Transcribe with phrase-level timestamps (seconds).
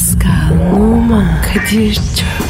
[0.00, 2.49] Pascal, Oman, Kadir çok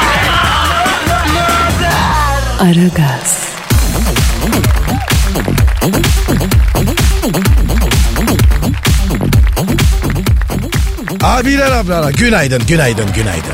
[2.61, 3.47] Aragaz,
[11.23, 13.51] Abiler ablalar günaydın günaydın günaydın.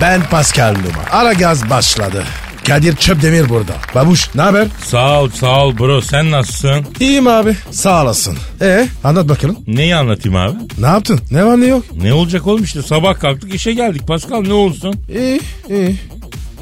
[0.00, 1.18] Ben Pascal Numa.
[1.20, 2.24] Ara gaz başladı.
[2.66, 3.72] Kadir Çöpdemir burada.
[3.94, 4.66] Babuş ne haber?
[4.84, 6.86] Sağ ol sağ ol bro sen nasılsın?
[7.00, 7.56] İyiyim abi.
[7.70, 8.36] Sağ olasın.
[8.60, 9.56] E anlat bakalım.
[9.66, 10.56] Neyi anlatayım abi?
[10.78, 11.20] Ne yaptın?
[11.30, 11.84] Ne var ne yok?
[12.02, 14.94] Ne olacak oğlum işte sabah kalktık işe geldik Pascal ne olsun?
[15.14, 15.96] İyi iyi.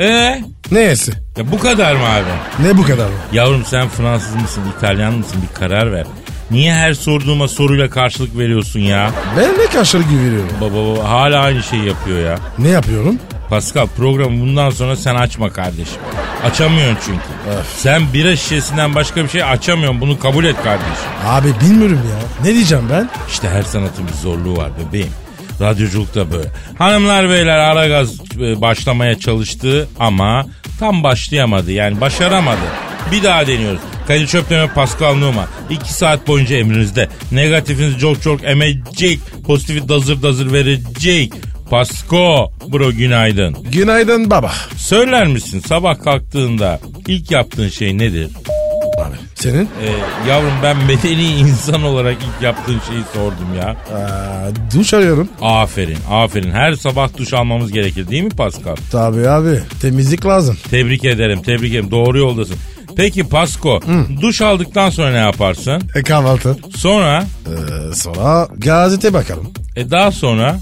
[0.01, 0.43] Ee?
[0.71, 1.13] Neyse.
[1.37, 2.67] Ya bu kadar mı abi?
[2.69, 3.13] Ne bu kadar mı?
[3.33, 6.07] Yavrum sen Fransız mısın İtalyan mısın bir karar ver.
[6.51, 9.11] Niye her sorduğuma soruyla karşılık veriyorsun ya?
[9.37, 10.49] Ben ne karşılık veriyorum?
[10.61, 12.39] Baba baba hala aynı şeyi yapıyor ya.
[12.59, 13.19] Ne yapıyorum?
[13.51, 15.99] Pascal programı bundan sonra sen açma kardeşim.
[16.45, 17.21] Açamıyorsun çünkü.
[17.77, 20.01] Sen bira şişesinden başka bir şey açamıyorsun.
[20.01, 20.95] Bunu kabul et kardeşim.
[21.27, 22.47] Abi bilmiyorum ya.
[22.49, 23.11] Ne diyeceğim ben?
[23.29, 25.13] İşte her sanatın bir zorluğu var bebeğim.
[25.61, 26.49] Radyoculuk da böyle.
[26.79, 30.47] Hanımlar beyler Aragaz e, başlamaya çalıştı ama
[30.81, 31.73] tam başlayamadı.
[31.73, 32.61] Yani başaramadı.
[33.13, 33.81] Bir daha deniyoruz.
[34.07, 35.49] Kadir Çöpten ve Pascal Numa.
[35.71, 37.09] İki saat boyunca emrinizde.
[37.33, 39.21] Negatifinizi çok çok emecek.
[39.47, 41.33] Pozitifi dazır dazır verecek.
[41.71, 43.57] Pasko bro günaydın.
[43.73, 44.53] Günaydın baba.
[44.77, 48.29] Söyler misin sabah kalktığında ilk yaptığın şey nedir?
[49.01, 49.65] Abi senin?
[49.65, 53.69] Ee, yavrum ben medeni insan olarak ilk yaptığın şeyi sordum ya.
[53.69, 55.29] Aa, duş arıyorum.
[55.43, 56.51] Aferin, aferin.
[56.51, 58.77] Her sabah duş almamız gerekir değil mi Pascal?
[58.93, 59.61] Tabii abi.
[59.83, 60.59] Temizlik lazım.
[60.71, 61.91] Tebrik ederim, tebrik ederim.
[61.91, 62.57] Doğru yoldasın.
[62.97, 63.81] Peki Pasko,
[64.21, 65.83] duş aldıktan sonra ne yaparsın?
[65.95, 66.57] E kahvaltı.
[66.77, 69.51] Sonra, Ee, sonra gazete bakalım.
[69.77, 70.59] e daha sonra?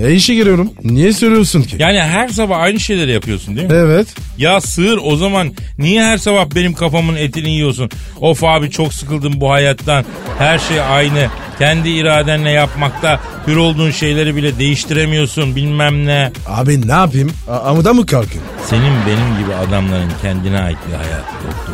[0.00, 0.70] E işe giriyorum.
[0.84, 1.76] Niye söylüyorsun ki?
[1.78, 3.74] Yani her sabah aynı şeyleri yapıyorsun değil mi?
[3.76, 4.06] Evet.
[4.38, 7.90] Ya sığır o zaman niye her sabah benim kafamın etini yiyorsun?
[8.20, 10.04] Of abi çok sıkıldım bu hayattan.
[10.38, 11.26] Her şey aynı.
[11.58, 16.32] Kendi iradenle yapmakta hür olduğun şeyleri bile değiştiremiyorsun bilmem ne.
[16.48, 17.32] Abi ne yapayım?
[17.48, 18.42] A- amuda mı kalkayım?
[18.66, 21.72] Senin benim gibi adamların kendine ait bir hayatı yoktur.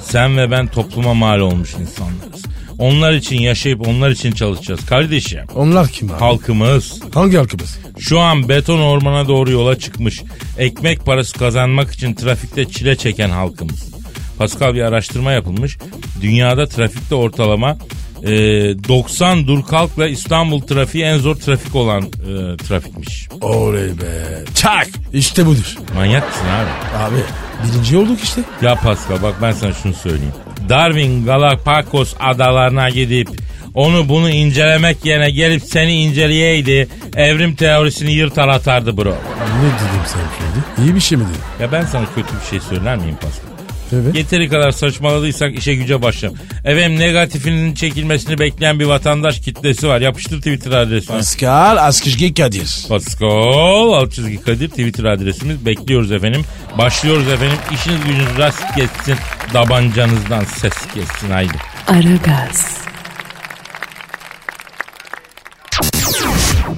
[0.00, 2.39] Sen ve ben topluma mal olmuş insanlarız.
[2.80, 5.40] Onlar için yaşayıp onlar için çalışacağız kardeşim.
[5.54, 6.18] Onlar kim abi?
[6.18, 7.78] Halkımız Hangi halkımız?
[7.98, 10.22] şu an beton ormana doğru yola çıkmış.
[10.58, 13.90] Ekmek parası kazanmak için trafikte çile çeken halkımız.
[14.38, 15.78] Pascal bir araştırma yapılmış.
[16.22, 17.76] Dünyada trafikte ortalama
[18.22, 23.28] e, 90 dur kalkla İstanbul trafiği en zor trafik olan e, trafikmiş.
[23.40, 24.44] Oley be.
[24.54, 24.88] Çak.
[25.12, 25.76] İşte budur.
[25.94, 26.96] Manyak mısın abi?
[27.04, 27.20] Abi
[27.68, 28.40] birinci olduk işte.
[28.62, 30.32] Ya Pascal bak ben sana şunu söyleyeyim.
[30.68, 33.28] Darwin Galapagos adalarına gidip
[33.74, 39.10] onu bunu incelemek yerine gelip seni inceleyeydi evrim teorisini yırtar atardı bro.
[39.10, 40.88] Ne dedim sen şimdi?
[40.88, 41.40] İyi bir şey mi dedim?
[41.60, 43.59] Ya ben sana kötü bir şey söyler miyim Pascal?
[43.92, 44.16] Evet.
[44.16, 46.38] Yeteri kadar saçmaladıysak işe güce başlayalım.
[46.64, 50.00] Efendim negatifinin çekilmesini bekleyen bir vatandaş kitlesi var.
[50.00, 51.16] Yapıştır Twitter adresini.
[51.16, 52.84] Pascal Askışgi Kadir.
[52.88, 55.66] Pascal alt çizgi Kadir Twitter adresimiz.
[55.66, 56.44] Bekliyoruz efendim.
[56.78, 57.58] Başlıyoruz efendim.
[57.74, 59.16] İşiniz gücünüz rast geçsin.
[59.54, 61.52] Dabancanızdan ses geçsin haydi.
[61.88, 62.80] Aragaz,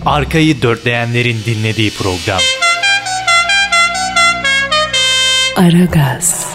[0.07, 2.41] Arkayı dörtleyenlerin dinlediği program.
[5.57, 6.47] Aragaz,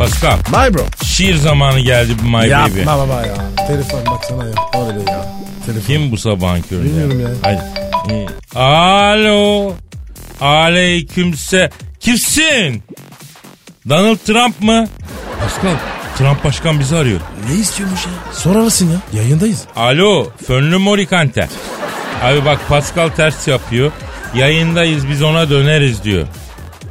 [0.00, 0.82] Pascal My bro.
[1.04, 2.48] şiir zamanı geldi my baby.
[2.48, 3.34] Yapma baba ya.
[3.66, 4.52] Telefon baksana ya.
[4.86, 5.26] Öyle ya.
[5.66, 5.86] Telefon.
[5.86, 6.84] Kim bu sabahın köründe?
[6.88, 7.28] Bilmiyorum ya.
[7.42, 7.62] Haydi.
[8.10, 9.72] Ee, Alo.
[10.40, 11.70] Aleykümse.
[12.00, 12.82] Kimsin?
[13.88, 14.88] Donald Trump mı?
[15.40, 15.74] Pascal,
[16.18, 17.20] Trump başkan bizi arıyor.
[17.50, 18.32] Ne istiyormuş ya?
[18.32, 19.20] Sorarısın ya.
[19.20, 19.64] Yayındayız.
[19.76, 21.48] Alo, Fönlü Morikante.
[22.22, 23.92] Abi bak Pascal ters yapıyor.
[24.34, 26.26] Yayındayız biz ona döneriz diyor.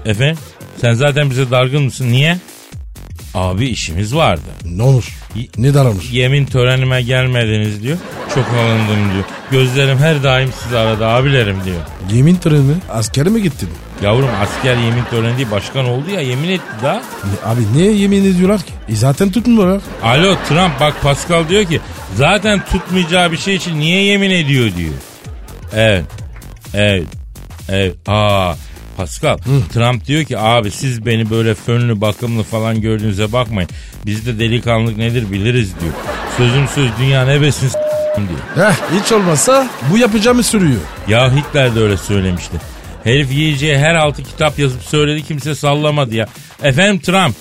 [0.05, 0.37] Efendim?
[0.81, 2.11] Sen zaten bize dargın mısın?
[2.11, 2.37] Niye?
[3.33, 4.41] Abi işimiz vardı.
[4.65, 5.03] Ne olur?
[5.57, 6.11] Ne daralmış?
[6.11, 7.97] Yemin törenime gelmediniz diyor.
[8.35, 9.23] Çok alındım diyor.
[9.51, 11.77] Gözlerim her daim sizi aradı abilerim diyor.
[12.13, 12.73] Yemin töreni mi?
[12.89, 13.69] Askere mi gittin?
[14.03, 16.95] Yavrum asker yemin töreni değil başkan oldu ya yemin etti daha.
[16.95, 18.73] Ne- Abi niye yemin ediyorlar ki?
[18.89, 19.81] E zaten tutmuyorlar.
[20.03, 21.79] Alo Trump bak Pascal diyor ki
[22.15, 24.93] zaten tutmayacağı bir şey için niye yemin ediyor diyor.
[25.73, 26.05] Evet.
[26.73, 27.03] Evet.
[27.69, 27.95] Evet.
[28.07, 28.53] Aa
[28.99, 29.37] Pascal,
[29.73, 33.69] Trump diyor ki abi siz beni böyle fönlü bakımlı falan gördüğünüze bakmayın.
[34.05, 35.93] Bizde delikanlılık nedir biliriz diyor.
[36.37, 37.79] Sözüm söz dünya ne besin s-
[38.17, 38.67] diyor.
[38.69, 38.73] Heh
[39.03, 40.79] hiç olmazsa bu yapacağımı sürüyor.
[41.07, 42.57] Ya Hitler de öyle söylemişti.
[43.03, 46.27] Herif yiyeceği her altı kitap yazıp söyledi kimse sallamadı ya.
[46.63, 47.35] Efendim Trump.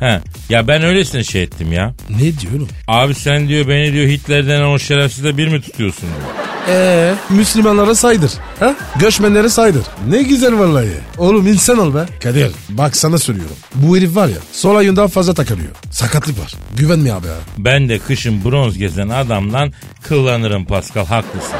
[0.00, 1.94] He, ya ben öylesine şey ettim ya.
[2.10, 2.68] Ne diyorum?
[2.88, 6.30] Abi sen diyor beni diyor Hitler denen o şerefsizle bir mi tutuyorsun diyor.
[6.68, 8.32] Eee Müslümanlara saydır.
[8.60, 8.74] Ha?
[9.00, 9.82] Göçmenlere saydır.
[10.08, 10.88] Ne güzel vallahi.
[11.18, 12.06] Oğlum insan ol be.
[12.22, 13.56] Kadir bak sana söylüyorum.
[13.74, 15.68] Bu herif var ya sol ayından fazla takılıyor.
[15.90, 16.54] Sakatlık var.
[16.76, 17.34] Güvenme abi ya.
[17.58, 19.72] Ben de kışın bronz gezen adamdan
[20.02, 21.56] kıllanırım Pascal haklısın.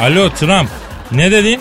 [0.00, 0.68] Alo Trump
[1.12, 1.60] ne dedin?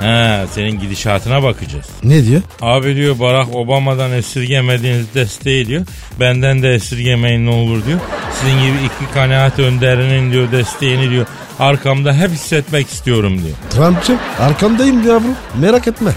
[0.00, 1.86] He senin gidişatına bakacağız.
[2.04, 2.42] Ne diyor?
[2.60, 5.86] Abi diyor Barack Obama'dan esirgemediğiniz desteği diyor.
[6.20, 8.00] Benden de esirgemeyin ne olur diyor.
[8.40, 11.26] Sizin gibi iki kanaat önderinin diyor desteğini diyor.
[11.58, 13.56] Arkamda hep hissetmek istiyorum diyor.
[13.70, 15.34] Trump'cım arkandayım yavrum.
[15.60, 16.10] Merak etme.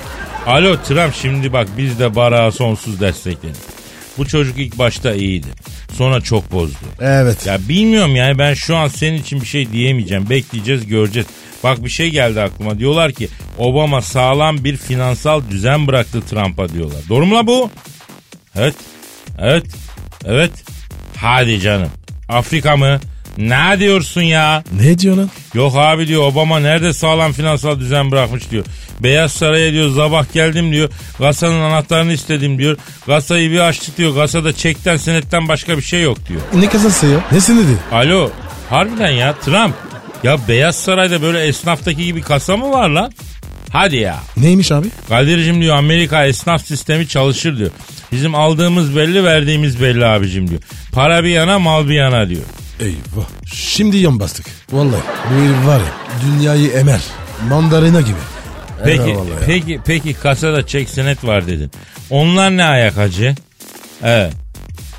[0.47, 3.72] Alo Trump şimdi bak biz de Barack'ı sonsuz destekledik.
[4.18, 5.48] Bu çocuk ilk başta iyiydi.
[5.94, 6.77] Sonra çok bozdu.
[7.01, 7.45] Evet.
[7.45, 10.30] Ya bilmiyorum yani ben şu an senin için bir şey diyemeyeceğim.
[10.30, 11.27] Bekleyeceğiz göreceğiz.
[11.63, 12.80] Bak bir şey geldi aklıma.
[12.80, 17.01] Diyorlar ki Obama sağlam bir finansal düzen bıraktı Trump'a diyorlar.
[17.10, 17.69] Doğru mu la bu?
[18.56, 18.75] Evet.
[19.39, 19.65] Evet.
[20.25, 20.51] Evet.
[21.18, 21.89] Hadi canım.
[22.30, 23.00] Afrika mı?
[23.38, 24.63] Ne diyorsun ya?
[24.80, 25.30] Ne diyor lan?
[25.53, 28.65] Yok abi diyor Obama nerede sağlam finansal düzen bırakmış diyor.
[29.00, 30.89] Beyaz Saray'a diyor sabah geldim diyor.
[31.18, 32.77] Kasanın anahtarını istedim diyor.
[33.06, 34.15] Kasayı bir açtık diyor.
[34.15, 36.41] Kasada çekten senetten başka bir şey yok diyor.
[36.53, 37.19] Ne kazası ya?
[37.31, 37.77] Nesin dedi?
[37.91, 38.31] Alo
[38.69, 39.75] harbiden ya Trump.
[40.24, 43.12] Ya Beyaz Saray'da böyle esnaftaki gibi kasa mı var lan?
[43.71, 44.19] Hadi ya.
[44.38, 44.88] Neymiş abi?
[45.09, 47.71] Kadir'cim diyor Amerika esnaf sistemi çalışır diyor.
[48.12, 50.62] Bizim aldığımız belli verdiğimiz belli abicim diyor.
[50.91, 52.41] Para bir yana mal bir yana diyor.
[52.79, 53.27] Eyvah.
[53.53, 54.45] Şimdi yan bastık.
[54.71, 55.85] Vallahi bu herif var ya
[56.25, 57.01] dünyayı emer.
[57.49, 58.17] Mandalina gibi.
[58.85, 59.45] Peki, Eyvallah ya.
[59.45, 61.71] peki, peki kasada çek senet var dedin.
[62.09, 63.35] Onlar ne ayak hacı?
[64.03, 64.33] Evet,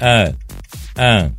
[0.00, 0.35] evet,
[0.99, 1.31] evet.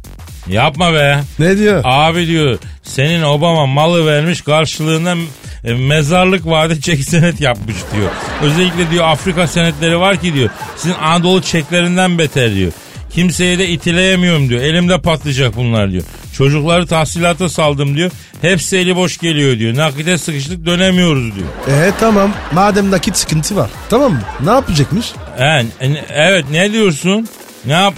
[0.49, 1.19] Yapma be.
[1.39, 1.81] Ne diyor?
[1.85, 5.15] Abi diyor senin Obama malı vermiş karşılığında
[5.63, 8.09] e, mezarlık vade çek senet yapmış diyor.
[8.41, 12.71] Özellikle diyor Afrika senetleri var ki diyor sizin Anadolu çeklerinden beter diyor.
[13.09, 14.61] Kimseye de itileyemiyorum diyor.
[14.61, 16.03] Elimde patlayacak bunlar diyor.
[16.37, 18.11] Çocukları tahsilata saldım diyor.
[18.41, 19.75] Hepsi eli boş geliyor diyor.
[19.75, 21.47] Nakite sıkıştık dönemiyoruz diyor.
[21.67, 22.31] E tamam.
[22.51, 23.69] Madem nakit sıkıntı var.
[23.89, 24.21] Tamam mı?
[24.43, 25.13] Ne yapacakmış?
[25.37, 27.27] He, e, evet ne diyorsun?
[27.65, 27.93] Ne yap?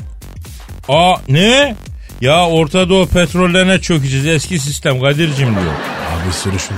[0.89, 1.75] Aa ne?
[2.21, 5.73] Ya Orta Doğu petrollerine çökeceğiz eski sistem Kadir'cim diyor.
[6.25, 6.77] Abi söyle şunu.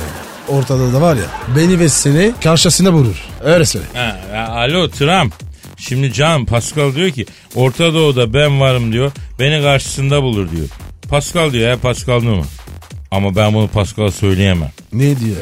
[0.57, 3.25] Ortada da var ya beni ve seni karşısına vurur.
[3.44, 3.85] Öyle söyle.
[3.94, 5.33] Ha, ya, alo Trump.
[5.77, 9.12] Şimdi Can Pascal diyor ki Orta Doğu'da ben varım diyor.
[9.39, 10.67] Beni karşısında bulur diyor.
[11.09, 12.45] Pascal diyor ya Pascal mu?
[13.11, 14.71] Ama ben bunu Pascal'a söyleyemem.
[14.94, 15.38] Ne diyor?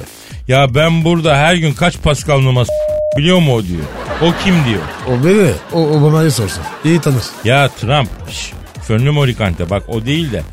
[0.48, 2.72] Ya ben burada her gün kaç Pascal numarası
[3.18, 3.84] biliyor mu o diyor.
[4.22, 4.82] O kim diyor.
[5.08, 6.64] O beni o Obama'yı sorsun.
[6.86, 7.24] İyi tanır.
[7.44, 8.54] Ya Trump şş,
[8.88, 10.44] fönlü morikante bak o değil de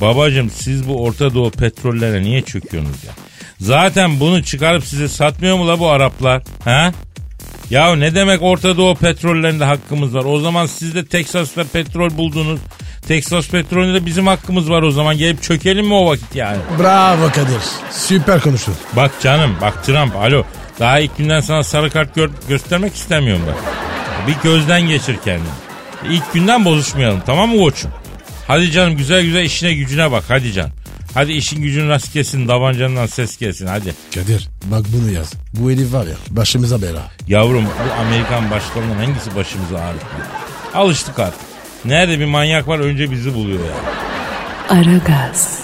[0.00, 3.12] babacım siz bu Orta Doğu petrollere niye çöküyorsunuz ya?
[3.60, 6.42] Zaten bunu çıkarıp size satmıyor mu la bu Araplar?
[6.64, 6.92] Ha?
[7.70, 10.24] Ya ne demek Orta Doğu petrollerinde hakkımız var?
[10.24, 12.60] O zaman siz de Teksas'ta petrol buldunuz.
[13.10, 15.18] Teksas petrolünde de bizim hakkımız var o zaman.
[15.18, 16.58] Gelip çökelim mi o vakit yani?
[16.78, 17.60] Bravo Kadir.
[17.90, 18.74] Süper konuştun.
[18.96, 20.44] Bak canım bak Trump alo.
[20.78, 23.56] Daha ilk günden sana sarı kart gör- göstermek istemiyorum bak.
[24.26, 25.48] Bir gözden geçir kendini.
[26.10, 27.90] İlk günden bozuşmayalım tamam mı koçum?
[28.46, 30.70] Hadi canım güzel güzel işine gücüne bak hadi can.
[31.14, 33.94] Hadi işin gücün rast kesin davancandan ses gelsin hadi.
[34.14, 35.32] Kadir bak bunu yaz.
[35.54, 37.02] Bu herif var ya başımıza bela.
[37.28, 40.26] Yavrum bu Amerikan başkanının hangisi başımıza ağrıtıyor?
[40.74, 41.49] Alıştık artık.
[41.84, 43.74] Nerede bir manyak var önce bizi buluyor ya.
[44.76, 45.60] Aragaz,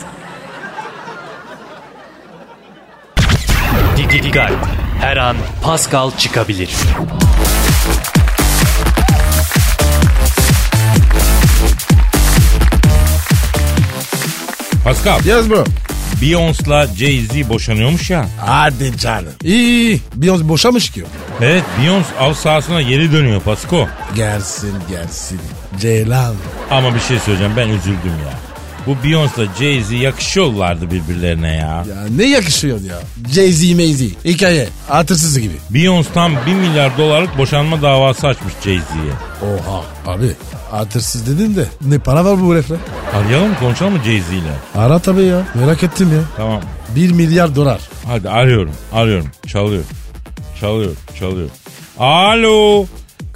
[3.96, 4.52] Dikkat.
[5.00, 6.70] Her an Pascal çıkabilir.
[14.84, 15.64] Pascal, Yaz bro.
[16.22, 18.26] Beyoncé'la Jay-Z boşanıyormuş ya.
[18.46, 19.32] Hadi canım.
[19.44, 20.00] İyi iyi.
[20.16, 21.04] Beyoncé boşamış ki.
[21.40, 23.88] Evet Beyoncé av sahasına geri dönüyor Pasko.
[24.14, 25.40] Gelsin gelsin.
[25.80, 26.34] Ceylan.
[26.70, 28.32] Ama bir şey söyleyeceğim ben üzüldüm ya.
[28.86, 31.66] Bu Beyoncé'la Jay-Z yakışıyorlardı birbirlerine ya.
[31.88, 32.98] Ya ne yakışıyor ya.
[33.34, 34.10] Jay-Z Meyzi.
[34.24, 34.68] Hikaye.
[34.88, 35.54] Hatırsız gibi.
[35.72, 39.12] Beyoncé tam 1 milyar dolarlık boşanma davası açmış Jay-Z'ye.
[39.42, 40.30] Oha abi.
[40.70, 42.74] Hatırsız dedin de ne para var bu herifle?
[43.14, 44.52] Arayalım konuşalım mı Jay-Z ile?
[44.74, 45.42] Ara tabii ya.
[45.54, 46.22] Merak ettim ya.
[46.36, 46.60] Tamam.
[46.96, 47.80] 1 milyar dolar.
[48.06, 49.26] Hadi arıyorum arıyorum.
[49.46, 49.84] Çalıyor.
[50.60, 51.48] Çalıyor çalıyor.
[51.98, 52.86] Alo.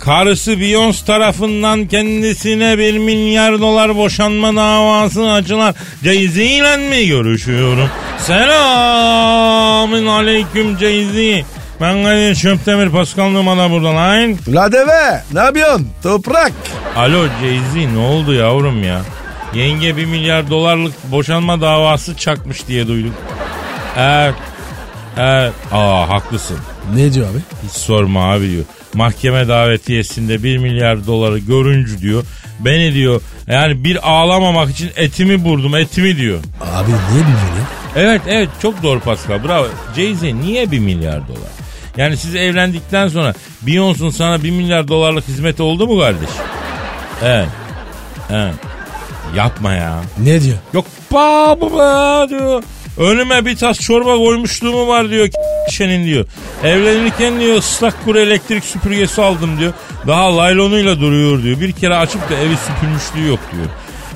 [0.00, 7.88] Karısı Beyoncé tarafından kendisine 1 milyar dolar boşanma davası açılan Jay-Z ile mi görüşüyorum?
[8.19, 11.45] Selamün aleyküm Jay-Z.
[11.80, 14.37] Ben Kadir Çöptemir Pascal Numa'da burada lan.
[14.49, 15.88] La deve ne yapıyorsun?
[16.02, 16.52] Toprak.
[16.97, 19.00] Alo Jay-Z ne oldu yavrum ya?
[19.54, 23.14] Yenge bir milyar dolarlık boşanma davası çakmış diye duyduk.
[23.99, 24.35] Evet.
[25.19, 25.52] Evet.
[25.73, 26.59] Aa haklısın.
[26.95, 27.38] Ne diyor abi?
[27.69, 28.64] Hiç sorma abi diyor.
[28.94, 32.25] Mahkeme davetiyesinde 1 milyar doları görüncü diyor.
[32.61, 36.38] Beni diyor yani bir ağlamamak için etimi vurdum etimi diyor.
[36.61, 37.66] Abi niye bildin ya?
[37.97, 39.66] Evet evet çok doğru Pascal bravo.
[39.97, 41.50] Jay-Z niye 1 milyar dolar?
[41.97, 43.35] Yani siz evlendikten sonra
[43.66, 46.28] Beyoncé'un sana 1 milyar dolarlık hizmeti oldu mu kardeş?
[47.25, 47.49] Evet.
[48.30, 48.54] Evet.
[49.37, 50.00] Yapma ya.
[50.18, 50.59] Ne diyor?
[50.73, 52.62] Yok baba diyor.
[53.00, 55.28] Önüme bir tas çorba koymuşluğum var diyor
[55.71, 56.26] şenin diyor.
[56.64, 59.73] Evlenirken diyor ıslak kuru elektrik süpürgesi aldım diyor.
[60.07, 61.61] Daha laylonuyla duruyor diyor.
[61.61, 63.66] Bir kere açıp da evi süpürmüşlüğü yok diyor.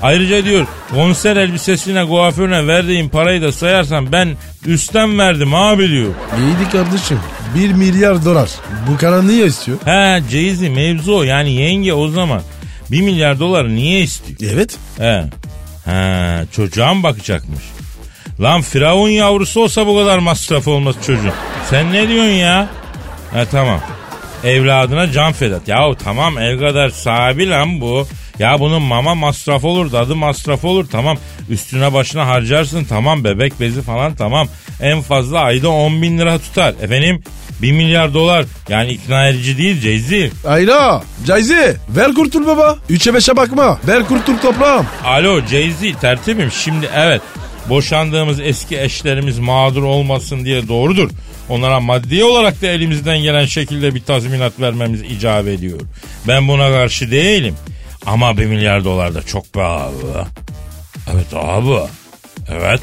[0.02, 4.36] Ayrıca diyor konser elbisesine kuaförüne verdiğim parayı da sayarsan ben
[4.66, 6.10] üstten verdim abi diyor.
[6.38, 7.18] İyiydi kardeşim.
[7.54, 8.50] 1 milyar dolar.
[8.90, 9.78] Bu kadar niye istiyor?
[9.84, 12.42] He Jay-Z mevzu o yani yenge o zaman
[12.90, 14.52] 1 milyar dolar niye istiyor?
[14.54, 14.76] Evet.
[14.98, 15.24] He.
[15.84, 17.62] He çocuğa mı bakacakmış?
[18.40, 21.32] Lan firavun yavrusu olsa bu kadar masraf olmaz çocuğun.
[21.70, 22.68] Sen ne diyorsun ya?
[23.32, 23.80] Ha tamam.
[24.44, 25.68] Evladına can fedat.
[25.68, 28.06] Yahu tamam ev kadar sahibi lan bu.
[28.38, 30.86] Ya bunun mama masraf olur, dadı masraf olur.
[30.92, 31.16] Tamam
[31.50, 32.84] üstüne başına harcarsın.
[32.84, 34.48] Tamam bebek bezi falan tamam.
[34.80, 36.74] En fazla ayda 10 bin lira tutar.
[36.82, 37.22] Efendim
[37.62, 38.44] 1 milyar dolar.
[38.68, 40.30] Yani ikna edici değil Ceyzi.
[40.46, 41.02] Ayla.
[41.26, 41.76] Cayzi.
[41.88, 42.76] Ver kurtul baba.
[42.88, 43.78] Üçe beşe bakma.
[43.88, 44.86] Ver kurtul toprağım.
[45.04, 47.22] Alo Jay-Z tertibim şimdi evet
[47.68, 51.10] boşandığımız eski eşlerimiz mağdur olmasın diye doğrudur.
[51.48, 55.80] Onlara maddi olarak da elimizden gelen şekilde bir tazminat vermemiz icap ediyor.
[56.28, 57.54] Ben buna karşı değilim.
[58.06, 60.26] Ama bir milyar dolar da çok pahalı.
[61.12, 61.88] Evet abi.
[62.48, 62.80] Evet.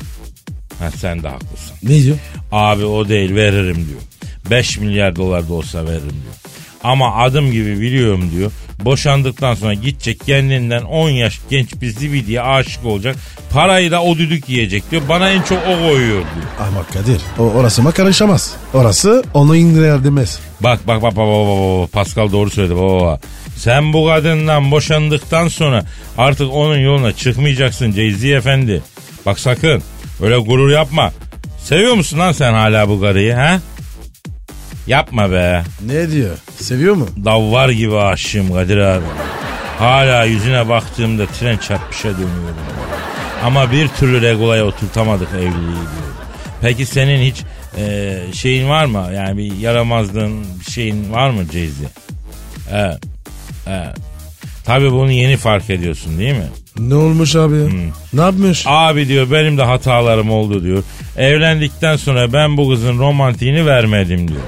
[0.80, 1.76] Ha, sen de haklısın.
[1.84, 2.18] Ne diyor?
[2.52, 4.02] Abi o değil veririm diyor.
[4.50, 6.36] 5 milyar dolar da olsa veririm diyor.
[6.84, 8.52] Ama adım gibi biliyorum diyor.
[8.86, 13.16] Boşandıktan sonra gidecek kendinden 10 yaş genç bir zibidiye aşık olacak.
[13.50, 15.02] Parayı da o düdük yiyecek diyor.
[15.10, 16.46] Bana en çok o koyuyor diyor.
[16.60, 18.54] Ama Kadir o orasıma karışamaz.
[18.74, 20.40] Orası onu indirer demez.
[20.60, 23.20] Bak bak bak bak bak bak, bak Pascal doğru söyledi baba.
[23.58, 25.84] Sen bu kadından boşandıktan sonra
[26.18, 28.84] artık onun yoluna çıkmayacaksın Ceyzi Efendi.
[29.26, 29.84] Bak sakın
[30.22, 31.12] öyle gurur yapma.
[31.64, 33.60] Seviyor musun lan sen hala bu karıyı ha?
[34.92, 35.64] Yapma be.
[35.86, 36.38] Ne diyor?
[36.60, 37.08] Seviyor mu?
[37.26, 39.06] Davvar gibi aşığım Kadir abi.
[39.80, 42.56] Hala yüzüne baktığımda tren çarpışa dönüyorum.
[43.44, 46.12] Ama bir türlü regulaya oturtamadık evliliği diyor.
[46.62, 47.36] Peki senin hiç
[47.78, 49.10] e, şeyin var mı?
[49.16, 51.86] Yani bir yaramazlığın bir şeyin var mı Ceyzi?
[52.72, 52.98] Evet.
[53.68, 53.98] Evet.
[54.66, 56.48] Tabii bunu yeni fark ediyorsun değil mi?
[56.80, 57.68] Ne olmuş abi ya?
[58.14, 58.64] Ne yapmış?
[58.68, 60.84] Abi diyor benim de hatalarım oldu diyor.
[61.18, 64.42] Evlendikten sonra ben bu kızın romantiğini vermedim diyor.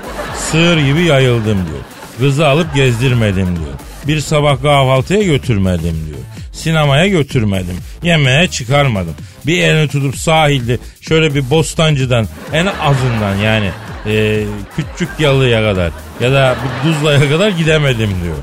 [0.53, 1.83] Sığır gibi yayıldım diyor.
[2.19, 3.74] Kızı alıp gezdirmedim diyor.
[4.07, 6.19] Bir sabah kahvaltıya götürmedim diyor.
[6.51, 7.77] Sinemaya götürmedim.
[8.03, 9.13] Yemeğe çıkarmadım.
[9.45, 13.69] Bir elini tutup sahilde şöyle bir bostancıdan en azından yani
[14.05, 14.43] e,
[14.75, 18.38] küçük yalıya kadar ya da bir Tuzla'ya kadar gidemedim diyor.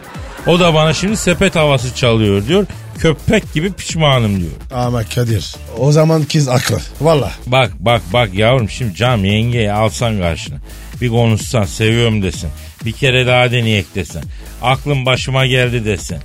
[0.47, 2.67] O da bana şimdi sepet havası çalıyor diyor.
[2.99, 4.53] Köpek gibi pişmanım diyor.
[4.75, 6.79] Ama Kadir o zaman kız aklı.
[7.01, 7.33] Valla.
[7.47, 10.57] Bak bak bak yavrum şimdi cam yengeyi alsan karşına.
[11.01, 12.51] Bir konuşsan seviyorum desen.
[12.85, 14.23] Bir kere daha deneyek desen.
[14.63, 16.21] Aklım başıma geldi desen.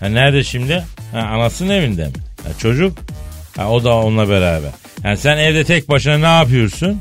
[0.00, 0.84] Ha nerede şimdi?
[1.12, 2.12] Ha, anasının evinde mi?
[2.44, 2.98] Ha, çocuk?
[3.56, 4.70] Ha, o da onunla beraber.
[5.04, 7.00] Yani sen evde tek başına ne yapıyorsun?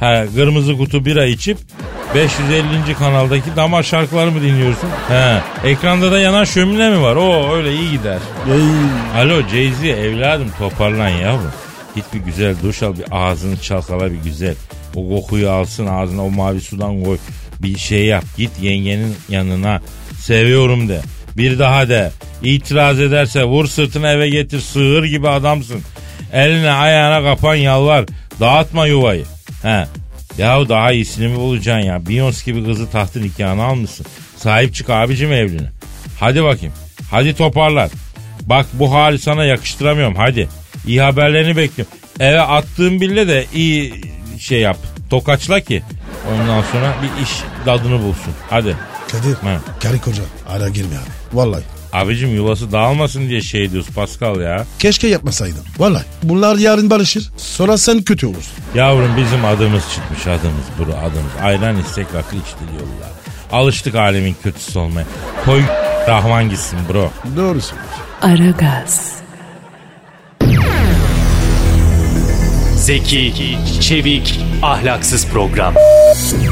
[0.00, 1.58] Ha, kırmızı kutu bira içip
[2.14, 2.94] 550.
[2.98, 4.88] kanaldaki damar şarkıları mı dinliyorsun?
[5.08, 7.16] Ha, ekranda da yanan şömine mi var?
[7.16, 8.18] O öyle iyi gider.
[8.52, 11.52] Ey, Alo Jay-Z evladım toparlan yavrum.
[11.94, 14.54] Git bir güzel duş al bir ağzını çalkala bir güzel.
[14.94, 17.18] O kokuyu alsın ağzına o mavi sudan koy.
[17.62, 19.80] Bir şey yap git yengenin yanına.
[20.20, 21.00] Seviyorum de.
[21.36, 22.10] Bir daha de.
[22.42, 25.82] İtiraz ederse vur sırtını eve getir sığır gibi adamsın.
[26.32, 28.04] Eline ayağına kapan yalvar.
[28.40, 29.24] Dağıtma yuvayı.
[29.62, 29.86] He.
[30.38, 31.96] Yahu daha iyisini mi bulacaksın ya?
[31.96, 34.06] Beyoncé gibi kızı tahtın nikahını almışsın.
[34.36, 35.70] Sahip çık abicim evline.
[36.20, 36.74] Hadi bakayım.
[37.10, 37.90] Hadi toparlan.
[38.42, 40.48] Bak bu hali sana yakıştıramıyorum hadi.
[40.86, 41.94] İyi haberlerini bekliyorum.
[42.20, 43.92] Eve attığım bile de iyi
[44.38, 44.76] şey yap.
[45.10, 45.82] Tokaçla ki
[46.32, 47.30] ondan sonra bir iş
[47.64, 48.32] tadını bulsun.
[48.50, 48.76] Hadi.
[49.12, 49.60] Kadir Ha.
[49.82, 51.36] karı koca hala girme abi.
[51.38, 51.62] Vallahi.
[51.92, 54.64] Abicim yuvası dağılmasın diye şey diyoruz Pascal ya.
[54.78, 55.62] Keşke yapmasaydın.
[55.78, 56.04] Vallahi.
[56.22, 57.30] Bunlar yarın barışır.
[57.36, 58.52] Sonra sen kötü olursun.
[58.74, 61.32] Yavrum bizim adımız çıkmış adımız bro adımız.
[61.42, 63.08] Ayran istek rakı içti diyorlar.
[63.52, 65.06] Alıştık alemin kötüsü olmaya.
[65.44, 65.62] Koy
[66.08, 67.10] Rahman gitsin bro.
[67.36, 67.74] Doğrusu.
[68.22, 69.12] Aragaz.
[72.88, 75.74] Zeki, çevik, ahlaksız program.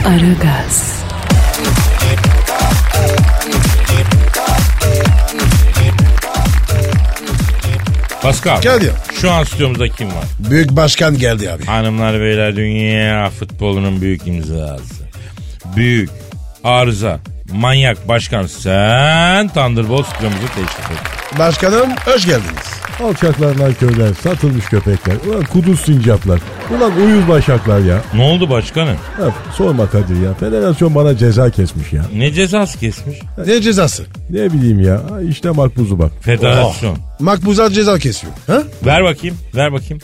[0.07, 1.02] Aragaz,
[8.23, 8.61] Pascal.
[8.61, 8.93] Kadir.
[9.21, 10.25] Şu an stüdyomuzda kim var?
[10.50, 11.64] Büyük başkan geldi abi.
[11.64, 15.05] Hanımlar beyler dünya futbolunun büyük imzası.
[15.76, 16.11] Büyük,
[16.64, 17.21] arıza,
[17.52, 21.38] manyak başkan sen Thunderbolt stüdyomuzu teşrif et.
[21.38, 22.75] Başkanım hoş geldiniz.
[23.05, 26.41] Alçaklar nankörler, satılmış köpekler, ulan kuduz sincaplar,
[26.76, 28.03] ulan uyuz başaklar ya.
[28.15, 28.97] Ne oldu başkanım?
[29.17, 32.03] Ha, sorma Kadir ya, federasyon bana ceza kesmiş ya.
[32.15, 33.19] Ne cezası kesmiş?
[33.47, 34.07] Ne cezası?
[34.31, 35.00] Ne bileyim ya,
[35.31, 36.12] işte makbuzu bak.
[36.21, 36.99] Federasyon.
[37.21, 38.33] Makbuzat ceza kesiyor.
[38.47, 38.62] Ha?
[38.87, 39.99] Ver bakayım, ver bakayım.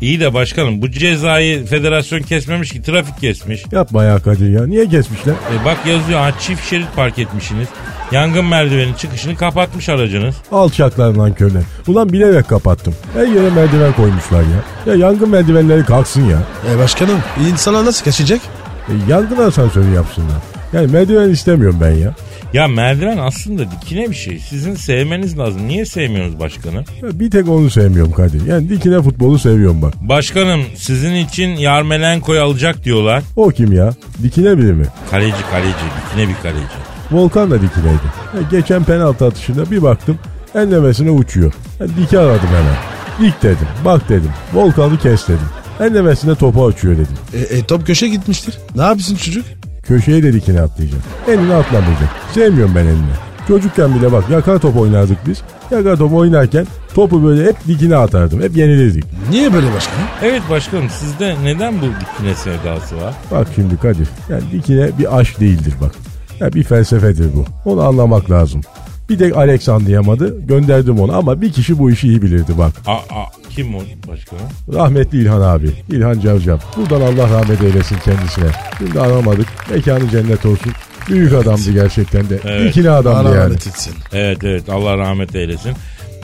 [0.00, 3.62] İyi de başkanım bu cezayı federasyon kesmemiş ki trafik kesmiş.
[3.72, 5.32] Yapma ya Kadir ya, niye kesmişler?
[5.32, 7.68] E bak yazıyor ha çift şerit park etmişsiniz.
[8.12, 10.34] Yangın merdivenin çıkışını kapatmış aracınız.
[10.52, 11.62] Alçaklar nankörler.
[11.86, 12.94] Ulan bilerek kapattım.
[13.14, 14.92] Her yere merdiven koymuşlar ya.
[14.92, 16.38] Ya yangın merdivenleri kalksın ya.
[16.74, 17.18] E başkanım
[17.50, 18.40] insana nasıl kaçacak?
[18.88, 20.36] E, yangın asansörü yapsınlar.
[20.72, 22.14] Yani merdiven istemiyorum ben ya.
[22.54, 24.38] Ya merdiven aslında dikine bir şey.
[24.38, 25.68] Sizin sevmeniz lazım.
[25.68, 26.84] Niye sevmiyorsunuz başkanı?
[27.02, 27.20] ya.
[27.20, 28.46] Bir tek onu sevmiyorum Kadir.
[28.46, 29.94] Yani dikine futbolu seviyorum bak.
[30.00, 33.22] Başkanım sizin için Yarmelenko'yu alacak diyorlar.
[33.36, 33.94] O kim ya?
[34.22, 34.86] Dikine biri mi?
[35.10, 35.74] Kaleci kaleci
[36.08, 36.64] dikine bir kaleci.
[37.10, 38.06] Volkan da dikineydi.
[38.34, 40.18] Ya geçen penaltı atışında bir baktım
[40.54, 41.52] enlemesine uçuyor.
[41.80, 42.76] Ya diki aradım hemen.
[43.20, 43.68] Dik dedim.
[43.84, 44.30] Bak dedim.
[44.52, 45.48] Volkan'ı kes dedim.
[45.80, 47.16] Enlemesine topu açıyor dedim.
[47.34, 48.58] E, e, top köşe gitmiştir.
[48.76, 49.44] Ne yapsın çocuk?
[49.88, 51.00] Köşeye de dikine atlayacak.
[51.28, 52.08] Eline atlamayacak.
[52.34, 53.14] Sevmiyorum ben elini.
[53.48, 55.42] Çocukken bile bak yaka top oynardık biz.
[55.70, 58.42] Yaka top oynarken topu böyle hep dikine atardım.
[58.42, 59.04] Hep yenilirdik.
[59.30, 60.06] Niye böyle başkanım?
[60.22, 63.14] Evet başkanım sizde neden bu dikine sevdası var?
[63.30, 64.08] Bak şimdi Kadir.
[64.28, 65.92] Yani dikine bir aşk değildir bak.
[66.40, 67.70] Ya bir felsefedir bu.
[67.70, 68.60] Onu anlamak lazım.
[69.08, 70.46] Bir tek Alex anlayamadı.
[70.46, 72.72] Gönderdim onu ama bir kişi bu işi iyi bilirdi bak.
[72.86, 73.24] A, a,
[73.56, 74.44] kim o başkanım?
[74.72, 75.70] Rahmetli İlhan abi.
[75.90, 76.58] İlhan Cavcav.
[76.76, 78.46] Buradan Allah rahmet eylesin kendisine.
[78.78, 79.46] Şimdi aramadık.
[79.70, 80.72] Mekanı cennet olsun.
[81.08, 82.38] Büyük adamdı gerçekten de.
[82.44, 82.70] Evet.
[82.70, 83.44] İkili adamdı Allah yani.
[83.44, 83.94] rahmet etsin.
[84.12, 85.72] Evet evet Allah rahmet eylesin.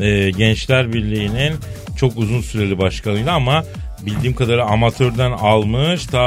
[0.00, 1.54] Ee, Gençler Birliği'nin
[1.96, 3.64] çok uzun süreli başkanıydı ama
[4.06, 6.22] bildiğim kadarıyla amatörden almış ta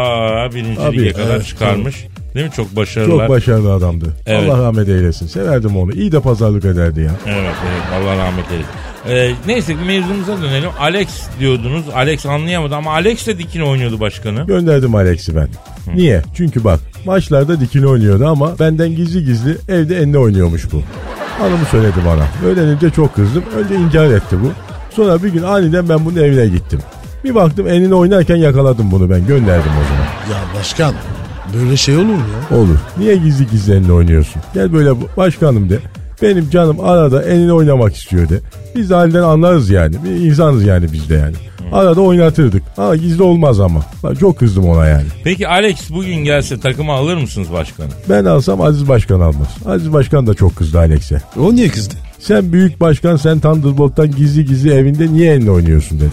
[0.53, 2.05] birinci Tabii, lige kadar evet, çıkarmış.
[2.35, 2.51] Değil mi?
[2.55, 3.27] Çok başarılar.
[3.27, 4.13] Çok başarılı adamdı.
[4.25, 4.49] Evet.
[4.49, 5.27] Allah rahmet eylesin.
[5.27, 5.91] Severdim onu.
[5.91, 7.11] İyi de pazarlık ederdi ya.
[7.27, 8.92] Evet evet Allah rahmet eylesin.
[9.09, 10.69] Ee, neyse mevzumuza dönelim.
[10.79, 11.07] Alex
[11.39, 11.83] diyordunuz.
[11.95, 14.45] Alex anlayamadı ama Alex de dikine oynuyordu başkanı.
[14.47, 15.47] Gönderdim Alex'i ben.
[15.95, 16.21] Niye?
[16.37, 20.81] Çünkü bak maçlarda dikini oynuyordu ama benden gizli gizli evde enine oynuyormuş bu.
[21.39, 22.49] Hanımı söyledi bana.
[22.51, 23.43] Öğrenince çok kızdım.
[23.57, 24.51] Önce inkar etti bu.
[24.95, 26.79] Sonra bir gün aniden ben bunun evine gittim.
[27.23, 30.39] Bir baktım enine oynarken yakaladım bunu ben gönderdim o zaman.
[30.39, 30.93] Ya başkan
[31.59, 32.57] böyle şey olur mu ya?
[32.57, 32.77] Olur.
[32.97, 34.41] Niye gizli gizli enine oynuyorsun?
[34.53, 35.79] Gel böyle başkanım de.
[36.21, 38.39] Benim canım arada enine oynamak istiyor de.
[38.75, 39.95] Biz de halden anlarız yani.
[40.03, 41.35] Bir insanız yani biz de yani.
[41.71, 42.63] Arada oynatırdık.
[42.77, 43.85] Ama gizli olmaz ama.
[44.03, 45.05] Ben çok kızdım ona yani.
[45.23, 47.89] Peki Alex bugün gelse takıma alır mısınız başkanı?
[48.09, 49.47] Ben alsam Aziz Başkan almaz.
[49.65, 51.21] Aziz Başkan da çok kızdı Alex'e.
[51.39, 51.95] O niye kızdı?
[52.23, 56.09] Sen büyük başkan sen Thunderbolt'tan gizli gizli evinde niye eline oynuyorsun dedi.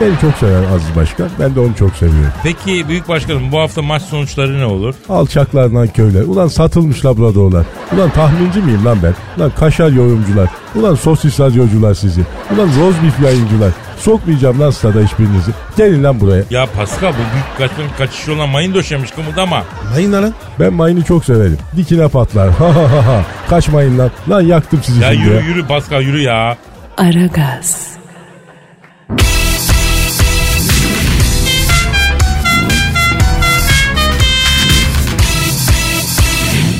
[0.00, 1.28] Beni çok sever Aziz Başkan.
[1.40, 2.32] Ben de onu çok seviyorum.
[2.42, 4.94] Peki büyük başkanım bu hafta maç sonuçları ne olur?
[5.08, 6.22] Alçaklardan köyler.
[6.22, 7.66] Ulan satılmış labradorlar.
[7.96, 9.14] Ulan tahminci miyim lan ben?
[9.38, 10.48] Ulan kaşar yorumcular.
[10.74, 12.20] Ulan sosis radyocular sizi.
[12.54, 13.72] Ulan rozbif yayıncılar.
[13.98, 15.50] Sokmayacağım lan stada hiçbirinizi.
[15.76, 16.42] Gelin lan buraya.
[16.50, 19.64] Ya Pascal bu büyük kaçmanın kaçışı olan mayın döşemiş kımıldama.
[19.92, 20.34] Mayın lan.
[20.60, 21.58] Ben mayını çok severim.
[21.76, 22.50] Dikine patlar.
[22.50, 23.22] Ha ha ha ha.
[23.50, 24.10] Kaçmayın lan.
[24.30, 25.40] Lan yaktım sizi Ya şimdi yürü ya.
[25.40, 26.56] yürü Pascal yürü ya.
[26.96, 27.88] Aragaz,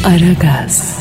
[0.05, 0.99] Aragaz,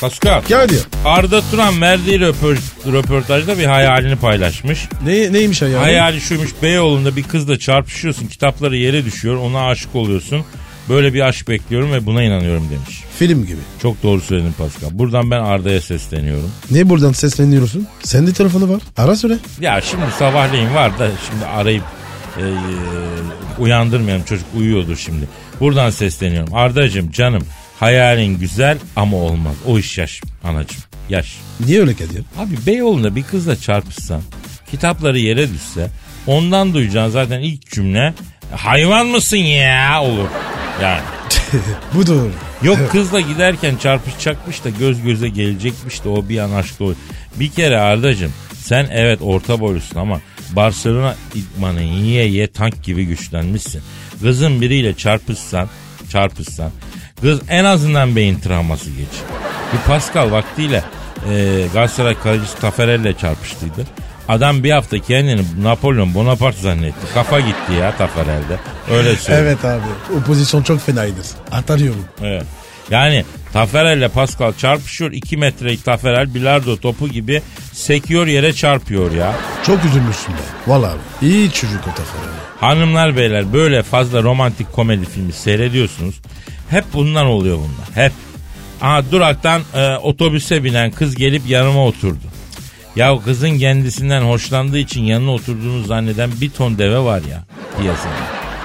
[0.00, 0.42] Pascal.
[0.42, 0.80] Kadir.
[1.04, 4.88] Arda Turan verdiği röpor- röportajda bir hayalini paylaşmış.
[5.06, 5.76] Ne, neymiş hayali?
[5.84, 10.44] Hayali şuymuş Beyoğlu'nda bir kızla çarpışıyorsun kitapları yere düşüyor ona aşık oluyorsun.
[10.88, 13.02] Böyle bir aşk bekliyorum ve buna inanıyorum demiş.
[13.18, 13.58] Film gibi.
[13.82, 14.88] Çok doğru söyledin Pascal.
[14.92, 16.50] Buradan ben Arda'ya sesleniyorum.
[16.70, 17.86] Ne buradan sesleniyorsun?
[18.02, 18.82] Sende telefonu var.
[18.96, 19.38] Ara söyle.
[19.60, 21.84] Ya şimdi sabahleyin var da şimdi arayıp
[22.38, 22.46] e, e,
[23.58, 25.28] uyandırmayalım çocuk uyuyordur şimdi.
[25.60, 26.54] Buradan sesleniyorum.
[26.54, 27.42] Arda'cığım canım
[27.80, 29.56] hayalin güzel ama olmaz.
[29.66, 31.36] O iş yaş anacığım yaş.
[31.66, 32.24] Niye öyle Kadir?
[32.38, 34.22] Abi Beyoğlu'nda bir kızla çarpışsan
[34.70, 35.90] kitapları yere düşse
[36.26, 38.14] ondan duyacağın zaten ilk cümle
[38.56, 40.28] hayvan mısın ya olur.
[40.82, 41.00] Yani
[41.94, 42.30] Bu doğru.
[42.62, 46.94] Yok kızla giderken çarpışacakmış da göz göze gelecekmiş de o bir an aşk doğru.
[47.36, 50.20] Bir kere Ardacığım sen evet orta boylusun ama
[50.52, 53.82] Barcelona idmanı yiye ye tank gibi güçlenmişsin.
[54.22, 55.68] Kızın biriyle çarpışsan,
[56.12, 56.70] çarpışsan
[57.20, 59.08] kız en azından beyin travması geç.
[59.72, 60.84] Bu Pascal vaktiyle
[61.30, 63.86] e, Galatasaray kalecisi Taferel'le çarpıştıydı.
[64.28, 67.14] Adam bir hafta kendini Napolyon Bonaparte zannetti.
[67.14, 68.56] Kafa gitti ya Taferel'de.
[68.90, 69.46] Öyle söyleyeyim.
[69.48, 70.16] Evet abi.
[70.18, 71.20] O pozisyon çok fenaydı.
[71.52, 72.04] Atarıyorum.
[72.22, 72.44] Evet.
[72.90, 75.12] Yani Taferel ile Pascal çarpışıyor.
[75.12, 79.32] 2 metrelik Taferel bilardo topu gibi sekiyor yere çarpıyor ya.
[79.66, 80.38] Çok üzülmüşsün be.
[80.66, 81.26] Vallahi abi.
[81.26, 82.34] İyi çocuk o Taferel.
[82.60, 86.14] Hanımlar beyler böyle fazla romantik komedi filmi seyrediyorsunuz.
[86.70, 88.04] Hep bundan oluyor bunlar.
[88.04, 88.12] Hep.
[88.80, 92.24] Aha duraktan e, otobüse binen kız gelip yanıma oturdu.
[92.96, 97.44] Ya kızın kendisinden hoşlandığı için yanına oturduğunu zanneden bir ton deve var ya
[97.80, 98.12] piyasada.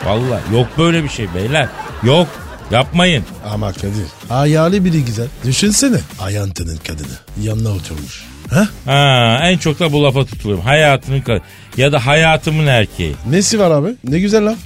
[0.06, 1.68] Vallahi yok böyle bir şey beyler.
[2.04, 2.28] Yok.
[2.72, 3.24] Yapmayın.
[3.54, 4.08] Ama Kadir.
[4.30, 5.28] Hayali biri güzel.
[5.46, 5.98] Düşünsene.
[6.20, 7.08] Ayantının kadını.
[7.42, 8.24] Yanına oturmuş.
[8.50, 8.68] Ha?
[8.86, 10.64] Ha, en çok da bu lafa tutuluyorum.
[10.66, 11.42] Hayatının ka-
[11.78, 13.16] ya da hayatımın erkeği.
[13.30, 13.96] Nesi var abi?
[14.04, 14.58] Ne güzel laf.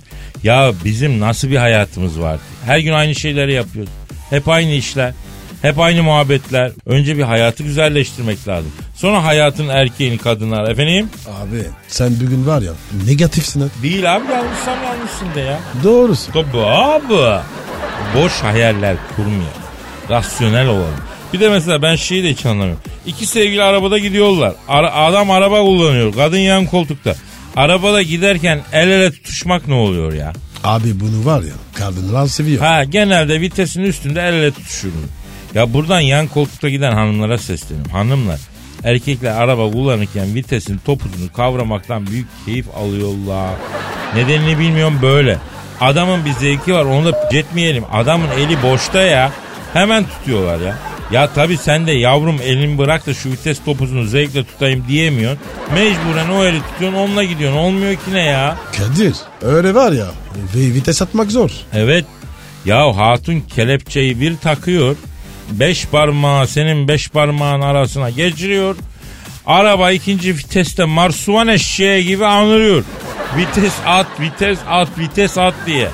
[0.44, 2.40] Ya bizim nasıl bir hayatımız var?
[2.66, 3.92] Her gün aynı şeyleri yapıyoruz.
[4.30, 5.14] Hep aynı işler.
[5.62, 6.72] Hep aynı muhabbetler.
[6.86, 8.72] Önce bir hayatı güzelleştirmek lazım.
[8.96, 10.72] Sonra hayatın erkeğini kadınlar.
[10.72, 11.10] Efendim?
[11.28, 12.72] Abi sen bugün var ya
[13.08, 13.68] negatifsin ha.
[13.84, 15.60] Değil abi yanlışsam yanlışsın de ya.
[15.84, 16.32] Doğrusu.
[16.32, 17.42] Tabii abi.
[18.16, 19.46] Boş hayaller kurmayalım.
[20.10, 20.98] Rasyonel olalım.
[21.34, 22.82] Bir de mesela ben şeyi de hiç anlamıyorum.
[23.06, 24.54] İki sevgili arabada gidiyorlar.
[24.68, 26.14] Ara- adam araba kullanıyor.
[26.14, 27.16] Kadın yan koltukta.
[27.56, 30.34] Arabada giderken el ele tutuşmak ne oluyor ya?
[30.64, 32.62] Abi bunu var ya kadınlar seviyor.
[32.62, 35.08] Ha genelde vitesin üstünde el ele tutuşurum.
[35.56, 37.92] Ya buradan yan koltukta giden hanımlara sesleniyorum.
[37.92, 38.40] Hanımlar
[38.84, 43.56] erkekler araba kullanırken vitesin topuzunu kavramaktan büyük keyif alıyorlar.
[44.16, 45.38] Nedenini bilmiyorum böyle.
[45.82, 47.84] Adamın bir zevki var onu da etmeyelim.
[47.92, 49.32] Adamın eli boşta ya.
[49.74, 50.76] Hemen tutuyorlar ya.
[51.12, 55.40] Ya tabi sen de yavrum elini bırak da şu vites topuzunu zevkle tutayım diyemiyorsun.
[55.74, 57.58] Mecburen o eli tutuyorsun onunla gidiyorsun.
[57.58, 58.58] Olmuyor ki ne ya?
[58.78, 60.06] Kadir öyle var ya
[60.56, 61.52] vites atmak zor.
[61.74, 62.06] Evet.
[62.66, 64.96] Ya hatun kelepçeyi bir takıyor.
[65.52, 68.76] Beş parmağı senin beş parmağın arasına geçiriyor.
[69.46, 72.84] Araba ikinci viteste marsuvan eşeği gibi anırıyor.
[73.38, 75.90] Vites at, vites at, vites at diye.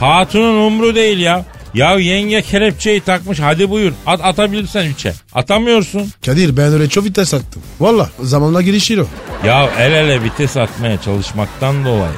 [0.00, 1.44] Hatunun umru değil ya.
[1.74, 5.12] Ya yenge kelepçeyi takmış hadi buyur at atabilirsen üçe.
[5.34, 6.12] Atamıyorsun.
[6.26, 7.62] Kadir ben öyle çok vites attım.
[7.80, 9.06] Valla zamanla gelişir o.
[9.46, 12.12] Ya el ele vites atmaya çalışmaktan dolayı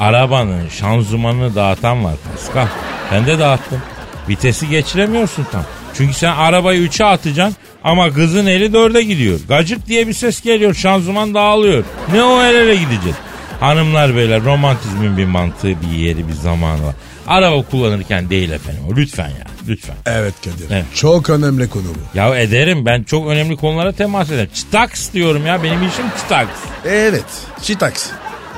[0.00, 2.66] arabanın şanzımanını dağıtan var Pascal.
[3.12, 3.82] Ben de dağıttım.
[4.28, 5.64] Vitesi geçiremiyorsun tam.
[5.94, 9.40] Çünkü sen arabayı 3'e atacaksın ama kızın eli 4'e gidiyor.
[9.48, 11.84] Gacık diye bir ses geliyor şanzıman dağılıyor.
[12.12, 13.16] Ne o el ele gideceğiz?
[13.60, 16.94] Hanımlar beyler romantizmin bir mantığı bir yeri bir zamanı var.
[17.26, 19.96] Araba kullanırken değil efendim o lütfen ya lütfen.
[20.06, 20.66] Evet Kadir.
[20.70, 20.84] Evet.
[20.94, 22.18] Çok önemli konu bu.
[22.18, 24.50] Ya ederim ben çok önemli konulara temas ederim.
[24.54, 26.50] Çıtaks diyorum ya benim işim çıtaks.
[26.84, 27.24] Evet.
[27.62, 28.06] Çitaks.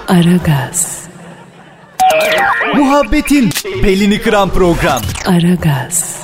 [0.09, 0.98] Aragaz,
[2.76, 3.50] Muhabbetin
[3.83, 5.02] belini kıran program.
[5.26, 6.16] Aragaz,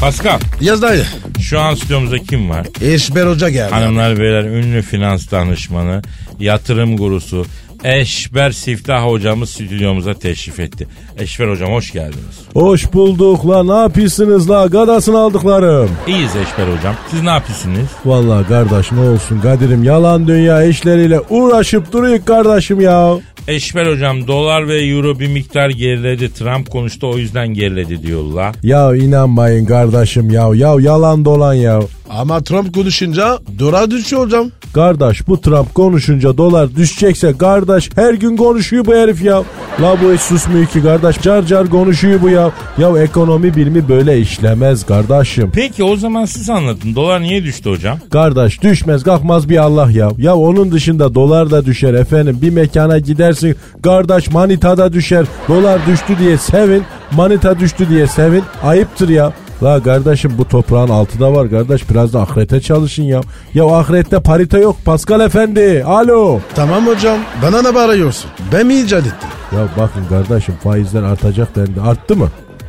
[0.00, 1.04] Pascal Yaz dayı.
[1.48, 2.66] Şu an stüdyomuzda kim var?
[2.80, 3.74] Eşber Hoca geldi.
[3.74, 6.02] Hanımlar beyler ünlü finans danışmanı,
[6.40, 7.46] yatırım gurusu
[7.84, 10.88] Eşber Siftah hocamız stüdyomuza teşrif etti.
[11.18, 12.38] Eşber hocam hoş geldiniz.
[12.52, 15.90] Hoş bulduk la ne yapıyorsunuz la gadasını aldıklarım.
[16.06, 16.94] İyiyiz Eşber hocam.
[17.10, 17.88] Siz ne yapıyorsunuz?
[18.04, 23.14] Vallahi kardeş ne olsun Kadir'im yalan dünya işleriyle uğraşıp duruyor kardeşim ya.
[23.48, 26.32] Eşber hocam dolar ve euro bir miktar geriledi.
[26.32, 28.54] Trump konuştu o yüzden geriledi diyorlar.
[28.62, 31.80] Ya inanmayın kardeşim ya ya yalan dolan ya.
[32.10, 34.50] Ama Trump konuşunca dolar düşüyor hocam.
[34.74, 39.42] Kardeş bu Trump konuşunca dolar düşecekse kardeş her gün konuşuyor bu herif ya.
[39.82, 42.50] La bu hiç susmuyor ki kardeş car car konuşuyor bu ya.
[42.78, 45.50] Ya ekonomi bilimi böyle işlemez kardeşim.
[45.54, 46.94] Peki o zaman siz anlatın.
[46.94, 47.98] Dolar niye düştü hocam?
[48.10, 50.10] Kardeş düşmez kalkmaz bir Allah ya.
[50.18, 52.38] Ya onun dışında dolar da düşer efendim.
[52.42, 52.98] Bir mekana
[53.38, 55.26] gidersin kardeş manita da düşer.
[55.48, 56.84] Dolar düştü diye sevin.
[57.12, 58.42] Manita düştü diye sevin.
[58.62, 59.32] Ayıptır ya.
[59.62, 63.20] La kardeşim bu toprağın altı da var kardeş biraz da ahirete çalışın ya.
[63.54, 65.84] Ya ahirette parite yok Pascal efendi.
[65.86, 66.40] Alo.
[66.54, 67.18] Tamam hocam.
[67.42, 68.30] Bana ne bağırıyorsun?
[68.52, 69.28] Ben mi icat ettim?
[69.52, 71.80] Ya bakın kardeşim faizler artacak dendi.
[71.80, 72.28] Arttı mı?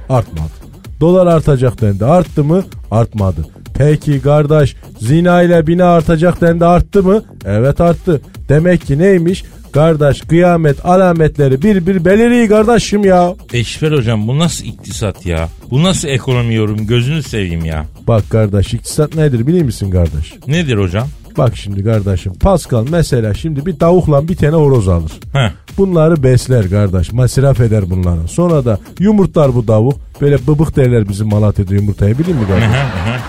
[0.09, 0.49] Artmadı.
[1.01, 2.05] Dolar artacak dendi.
[2.05, 2.63] Arttı mı?
[2.91, 3.45] Artmadı.
[3.73, 6.65] Peki kardeş zina ile bina artacak dendi.
[6.65, 7.23] Arttı mı?
[7.45, 8.21] Evet arttı.
[8.49, 9.43] Demek ki neymiş?
[9.71, 13.35] Kardeş kıyamet alametleri bir bir beliriyor kardeşim ya.
[13.53, 15.49] Eşber hocam bu nasıl iktisat ya?
[15.71, 16.87] Bu nasıl ekonomi yorum?
[16.87, 17.85] Gözünü seveyim ya.
[18.07, 20.33] Bak kardeş iktisat nedir biliyor musun kardeş?
[20.47, 21.07] Nedir hocam?
[21.37, 25.11] Bak şimdi kardeşim Pascal mesela şimdi bir tavukla bir tane horoz alır.
[25.33, 25.51] Heh.
[25.77, 28.27] Bunları besler kardeş masraf eder bunları.
[28.27, 32.69] Sonra da yumurtlar bu tavuk Böyle bıbık derler bizim Malatya'da yumurtaya biliyor musun kardeş?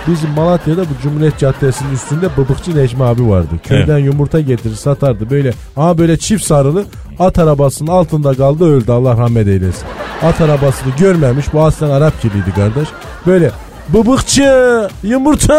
[0.09, 3.49] Bizim Malatya'da bu Cumhuriyet Caddesi'nin üstünde bıbıkçı Necmi abi vardı.
[3.65, 5.53] Köyden yumurta getirir satardı böyle.
[5.77, 6.85] Ama böyle çift sarılı
[7.19, 9.85] at arabasının altında kaldı öldü Allah rahmet eylesin.
[10.23, 12.89] At arabasını görmemiş bu aslen Arap gibiydi kardeş.
[13.27, 13.51] Böyle
[13.89, 15.57] bıbıkçı yumurta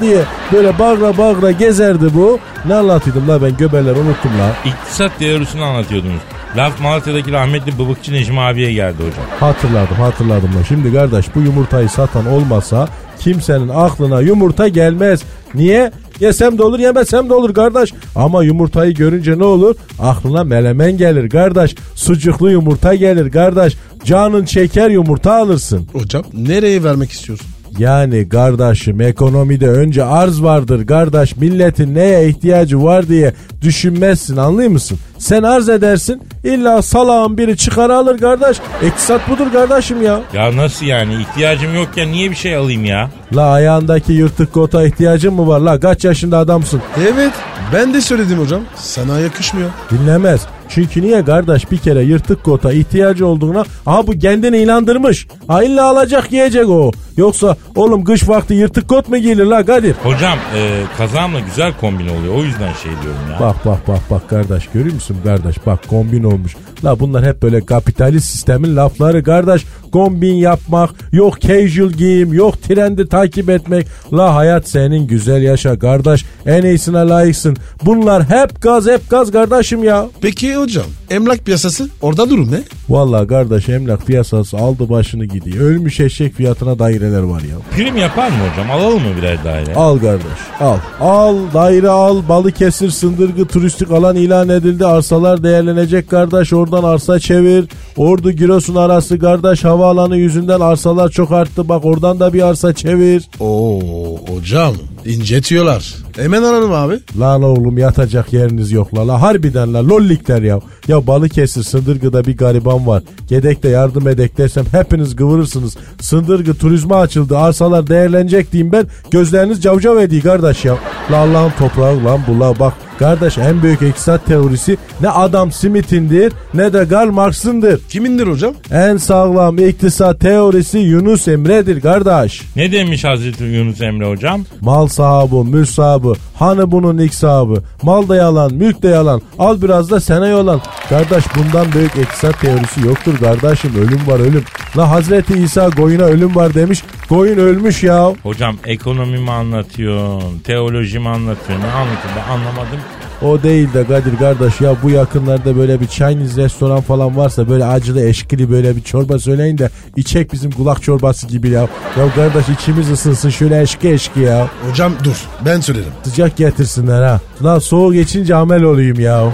[0.00, 0.20] diye
[0.52, 2.38] böyle bağıra bağıra gezerdi bu.
[2.66, 4.70] Ne anlatıyordum la ben göberler unuttum la.
[4.70, 6.20] İktisat teorisini anlatıyordunuz.
[6.56, 9.24] Laf Malatya'daki rahmetli Bıbıkçı Necmi abiye geldi hocam.
[9.40, 10.64] Hatırladım hatırladım da.
[10.68, 12.88] Şimdi kardeş bu yumurtayı satan olmasa
[13.20, 15.22] kimsenin aklına yumurta gelmez.
[15.54, 15.92] Niye?
[16.20, 17.92] Yesem de olur yemesem de olur kardeş.
[18.16, 19.74] Ama yumurtayı görünce ne olur?
[19.98, 21.74] Aklına melemen gelir kardeş.
[21.94, 23.76] Sucuklu yumurta gelir kardeş.
[24.04, 25.86] Canın çeker yumurta alırsın.
[25.92, 27.46] Hocam nereye vermek istiyorsun?
[27.78, 34.98] Yani kardeşim ekonomide önce arz vardır kardeş milletin neye ihtiyacı var diye düşünmezsin anlıyor musun?
[35.24, 38.56] Sen arz edersin illa salağın biri çıkar alır kardeş.
[38.82, 40.20] İktisat budur kardeşim ya.
[40.32, 43.10] Ya nasıl yani ihtiyacım yokken niye bir şey alayım ya?
[43.36, 46.82] La ayağındaki yırtık kota ihtiyacın mı var la kaç yaşında adamsın?
[47.12, 47.32] Evet
[47.72, 48.60] ben de söyledim hocam.
[48.76, 49.70] Sana yakışmıyor.
[49.90, 50.40] Dinlemez.
[50.68, 55.26] Çünkü niye kardeş bir kere yırtık kota ihtiyacı olduğuna aha bu kendini inandırmış.
[55.48, 56.92] Ha illa alacak yiyecek o.
[57.16, 59.94] Yoksa oğlum kış vakti yırtık kot mu giyilir la Kadir?
[60.02, 63.40] Hocam e, kazamla güzel kombin oluyor o yüzden şey diyorum ya.
[63.40, 66.56] Bak bak bak bak kardeş görüyor musun kardeş bak kombin olmuş.
[66.84, 69.64] La bunlar hep böyle kapitalist sistemin lafları kardeş.
[69.92, 73.86] Kombin yapmak, yok casual giyim, yok trendi takip etmek.
[74.12, 76.24] La hayat senin güzel yaşa kardeş.
[76.46, 77.56] En iyisine layıksın.
[77.84, 80.06] Bunlar hep gaz hep gaz kardeşim ya.
[80.20, 82.62] Peki hocam emlak piyasası orada durum ne?
[82.88, 85.64] Vallahi kardeş emlak piyasası aldı başını gidiyor.
[85.64, 87.56] Ölmüş eşek fiyatına daireler var ya.
[87.76, 89.74] Prim yapar mı hocam alalım mı birer daire?
[89.74, 90.24] Al kardeş
[90.60, 90.76] al.
[91.00, 94.86] Al daire al Balıkesir sındırgı turistik alan ilan edildi.
[94.86, 97.64] Arsalar değerlenecek kardeş oradan arsa çevir.
[97.96, 101.68] Ordu Giresun arası kardeş havaalanı yüzünden arsalar çok arttı.
[101.68, 103.28] Bak oradan da bir arsa çevir.
[103.40, 103.80] Oo
[104.28, 104.74] hocam
[105.06, 105.94] incetiyorlar.
[106.16, 106.98] Hemen alalım abi.
[107.20, 109.08] Lan oğlum yatacak yeriniz yok la.
[109.08, 110.60] la harbiden la lollikler ya.
[110.88, 113.02] Ya Balıkesir Sındırgı'da bir gariban var.
[113.28, 115.76] Gedek'te yardım edek desem hepiniz kıvırırsınız.
[116.00, 117.38] Sındırgı turizme açıldı.
[117.38, 118.86] Arsalar değerlenecek diyeyim ben.
[119.10, 120.78] Gözleriniz cavcav ediyor kardeş ya.
[121.10, 122.74] La Allah'ın toprağı lan bu la bak.
[122.98, 127.80] Kardeş en büyük iktisat teorisi ne Adam Smith'indir ne de Karl Marx'ındır.
[127.88, 128.54] Kimindir hocam?
[128.70, 132.42] En sağlam iktisat teorisi Yunus Emre'dir kardeş.
[132.56, 134.44] Ne demiş Hazreti Yunus Emre hocam?
[134.60, 137.54] Mal sahibi, mülk sahibi, hani bunun ilk sahibi.
[137.82, 139.22] Mal da yalan, mülk de yalan.
[139.38, 140.60] Al biraz da sana yalan.
[140.88, 143.72] Kardeş bundan büyük iktisat teorisi yoktur kardeşim.
[143.76, 144.44] Ölüm var ölüm.
[144.76, 146.82] La Hazreti İsa koyuna ölüm var demiş.
[147.08, 148.12] Koyun ölmüş ya.
[148.22, 150.38] Hocam ekonomi mi anlatıyorsun?
[150.38, 151.66] Teoloji anlatıyorsun?
[151.66, 152.10] Ne anlatıyorsun?
[152.16, 152.78] Ben anlamadım.
[153.24, 157.64] O değil de Kadir kardeş ya bu yakınlarda böyle bir Chinese restoran falan varsa böyle
[157.64, 161.60] acılı eşkili böyle bir çorba söyleyin de içek bizim kulak çorbası gibi ya.
[161.98, 164.48] Ya kardeş içimiz ısınsın şöyle eşki eşki ya.
[164.70, 165.92] Hocam dur ben söylerim.
[166.04, 167.20] Sıcak getirsinler ha.
[167.44, 169.32] La soğuk geçince amel olayım ya.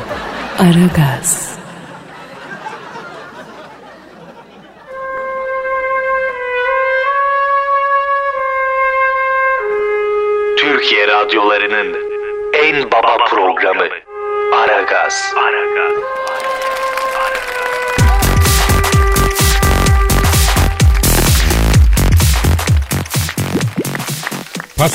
[0.59, 1.49] Aragaz,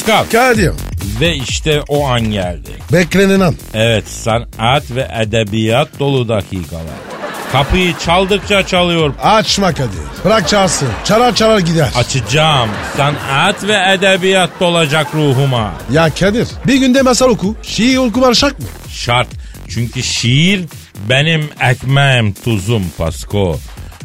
[0.05, 0.71] Pascal Kadir
[1.21, 2.69] ve işte o an geldi.
[2.93, 3.55] beklenen an.
[3.73, 6.83] Evet sanat ve edebiyat dolu dakikalar.
[7.51, 9.13] Kapıyı çaldıkça çalıyor.
[9.23, 10.25] Açma Kadir.
[10.25, 10.89] Bırak çağırsın.
[11.03, 11.89] Çalar çalar gider.
[11.95, 12.69] Açacağım.
[12.97, 15.73] Sanat ve edebiyat dolacak ruhuma.
[15.91, 17.55] Ya Kadir bir günde masal oku.
[17.63, 18.65] Şiir okuman şart mı?
[18.89, 19.27] Şart.
[19.69, 20.65] Çünkü şiir
[21.09, 23.59] benim ekmeğim tuzum Pasko.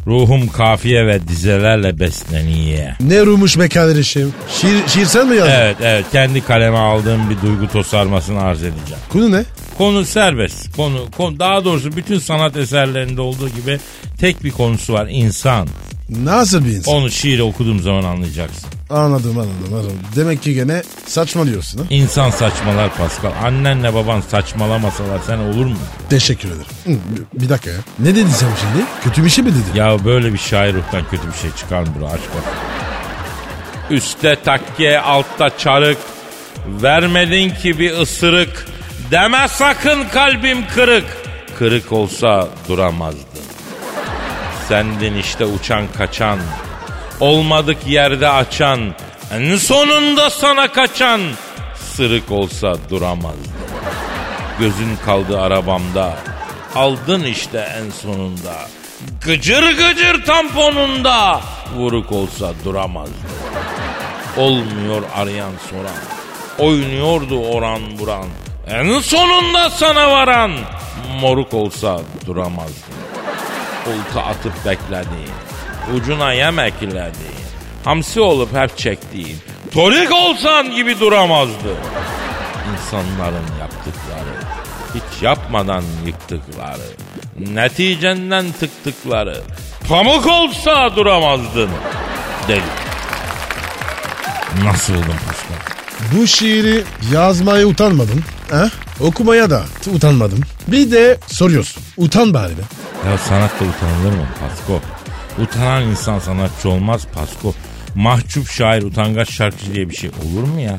[0.06, 2.86] Ruhum kafiye ve dizelerle besleniyor.
[3.00, 4.34] Ne rumuş be kardeşim.
[4.60, 5.52] Şiir, şiir sen mi yazdın?
[5.52, 9.02] Evet evet kendi kaleme aldığım bir duygu tosarmasını arz edeceğim.
[9.08, 9.44] Konu ne?
[9.78, 10.76] Konu serbest.
[10.76, 13.78] Konu, konu daha doğrusu bütün sanat eserlerinde olduğu gibi
[14.20, 15.68] tek bir konusu var insan.
[16.08, 16.94] Nasıl bir insan?
[16.94, 18.68] Onu şiiri okuduğum zaman anlayacaksın.
[18.90, 19.98] Anladım anladım anladım.
[20.16, 21.84] Demek ki gene saçmalıyorsun ha?
[21.90, 23.32] İnsan saçmalar Pascal.
[23.44, 25.76] Annenle baban saçmalamasalar sen olur mu?
[26.10, 27.00] Teşekkür ederim.
[27.34, 27.76] Bir- dakika ya.
[27.98, 28.86] Ne dedin sen şimdi?
[29.04, 29.74] Kötü bir şey mi dedin?
[29.80, 32.50] Ya böyle bir şair ruhtan kötü bir şey çıkar mı bro aşk olsun.
[33.90, 35.98] Üste takke altta çarık
[36.82, 38.66] Vermedin ki bir ısırık
[39.10, 41.04] Deme sakın kalbim kırık
[41.58, 43.20] Kırık olsa duramazdın
[44.68, 46.38] Sendin işte uçan kaçan
[47.20, 48.80] Olmadık yerde açan
[49.32, 51.20] En sonunda sana kaçan
[51.76, 53.52] Sırık olsa duramazdın
[54.58, 56.16] Gözün kaldı arabamda
[56.74, 58.54] Aldın işte en sonunda
[59.24, 61.40] Gıcır gıcır tamponunda
[61.76, 63.14] vuruk olsa duramazdı.
[64.36, 66.00] Olmuyor arayan soran.
[66.58, 68.26] Oynuyordu oran buran.
[68.68, 70.52] En sonunda sana varan.
[71.20, 72.90] Moruk olsa duramazdı.
[73.86, 75.49] Olta atıp beklediğin.
[75.96, 77.40] Ucuna yem eklediğin.
[77.84, 79.38] Hamsi olup hep çektiğin.
[79.72, 81.74] Torik olsan gibi duramazdı.
[82.72, 84.34] İnsanların yaptıkları.
[84.94, 86.86] Hiç yapmadan yıktıkları.
[87.38, 89.36] Neticenden tıktıkları.
[89.88, 91.70] Pamuk olsa duramazdın.
[92.48, 92.60] Deli.
[94.64, 95.56] Nasıl buldun Pascal?
[96.16, 98.24] Bu şiiri yazmaya utanmadın.
[98.50, 98.68] Ha?
[99.00, 99.62] Okumaya da
[99.94, 100.40] utanmadım.
[100.66, 101.82] Bir de soruyorsun.
[101.96, 102.62] Utan bari be.
[103.10, 104.80] Ya sanatta utanılır mı Pasko?
[105.42, 107.54] Utanan insan sanatçı olmaz Pasko.
[107.94, 110.70] Mahcup şair utangaç şarkıcı diye bir şey olur mu ya?
[110.70, 110.78] ya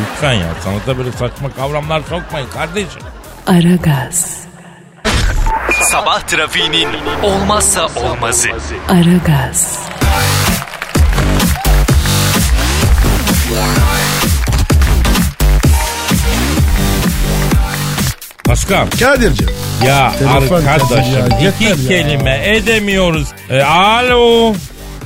[0.00, 3.02] lütfen ya sanata böyle saçma kavramlar sokmayın kardeşim.
[3.46, 4.40] Aragaz,
[5.82, 6.88] Sabah trafiğinin
[7.22, 8.48] olmazsa olmazı.
[8.88, 9.78] Aragaz,
[18.44, 19.65] Pascal Kadir'cim.
[19.84, 21.74] Ya Telefon arkadaşım ya, iki ya.
[21.88, 23.28] kelime edemiyoruz.
[23.50, 24.54] E, alo.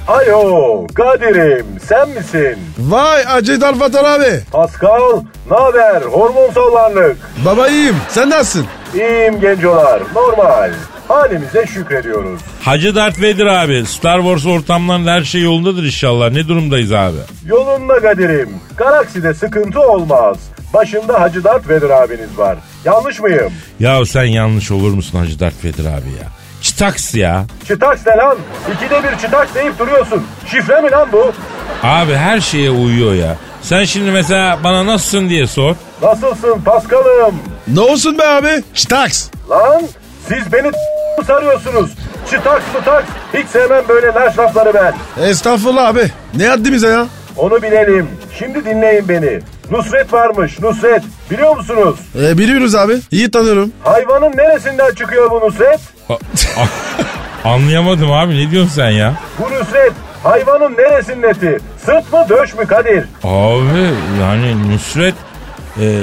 [0.09, 2.57] Alo Kadir'im sen misin?
[2.79, 4.41] Vay Acı Dalfatan abi.
[4.53, 7.17] Pascal ne haber hormon sallanlık.
[7.45, 7.97] Baba iyiyim.
[8.09, 8.67] Sen nasılsın?
[8.95, 10.71] İyiyim gencolar normal.
[11.09, 12.41] Halimize şükrediyoruz.
[12.63, 16.31] Hacı Darth Vader abi Star Wars ortamlarında her şey yolundadır inşallah.
[16.31, 17.17] Ne durumdayız abi?
[17.47, 18.49] Yolunda Kadir'im.
[18.77, 20.37] Galakside sıkıntı olmaz.
[20.75, 22.57] Başında Hacı Dert Vedir abiniz var.
[22.85, 23.53] Yanlış mıyım?
[23.81, 26.29] Ya sen yanlış olur musun Hacı Darth Vader abi ya?
[26.63, 27.45] Çıtaks ya.
[27.69, 28.37] Çıtaks ne lan?
[28.75, 30.27] İkide bir çıtaks deyip duruyorsun.
[30.51, 31.33] Şifre mi lan bu?
[31.83, 33.37] Abi her şeye uyuyor ya.
[33.63, 35.75] Sen şimdi mesela bana nasılsın diye sor.
[36.03, 37.35] Nasılsın Paskal'ım?
[37.69, 38.63] Ne olsun be abi?
[38.75, 39.29] Çıtaks.
[39.51, 39.83] Lan
[40.29, 40.71] siz beni
[41.27, 41.91] sarıyorsunuz.
[42.31, 43.07] Çıtaks mıtaks.
[43.35, 44.95] Hiç sevmem böyle laş lafları ben.
[45.25, 46.11] Estağfurullah abi.
[46.35, 47.07] Ne haddimize ya?
[47.37, 48.09] Onu bilelim.
[48.39, 49.41] Şimdi dinleyin beni.
[49.71, 51.03] Nusret varmış Nusret.
[51.31, 51.97] Biliyor musunuz?
[52.23, 52.99] E, biliyoruz abi.
[53.11, 53.73] İyi tanıyorum.
[53.85, 55.81] Hayvanın neresinden çıkıyor bu Nusret?
[57.45, 59.15] Anlayamadım abi ne diyorsun sen ya?
[59.39, 61.59] Bu Nusret hayvanın neresinin eti?
[61.87, 63.05] Sırt mı döş mü Kadir?
[63.25, 65.15] Abi yani Nusret
[65.81, 65.99] e,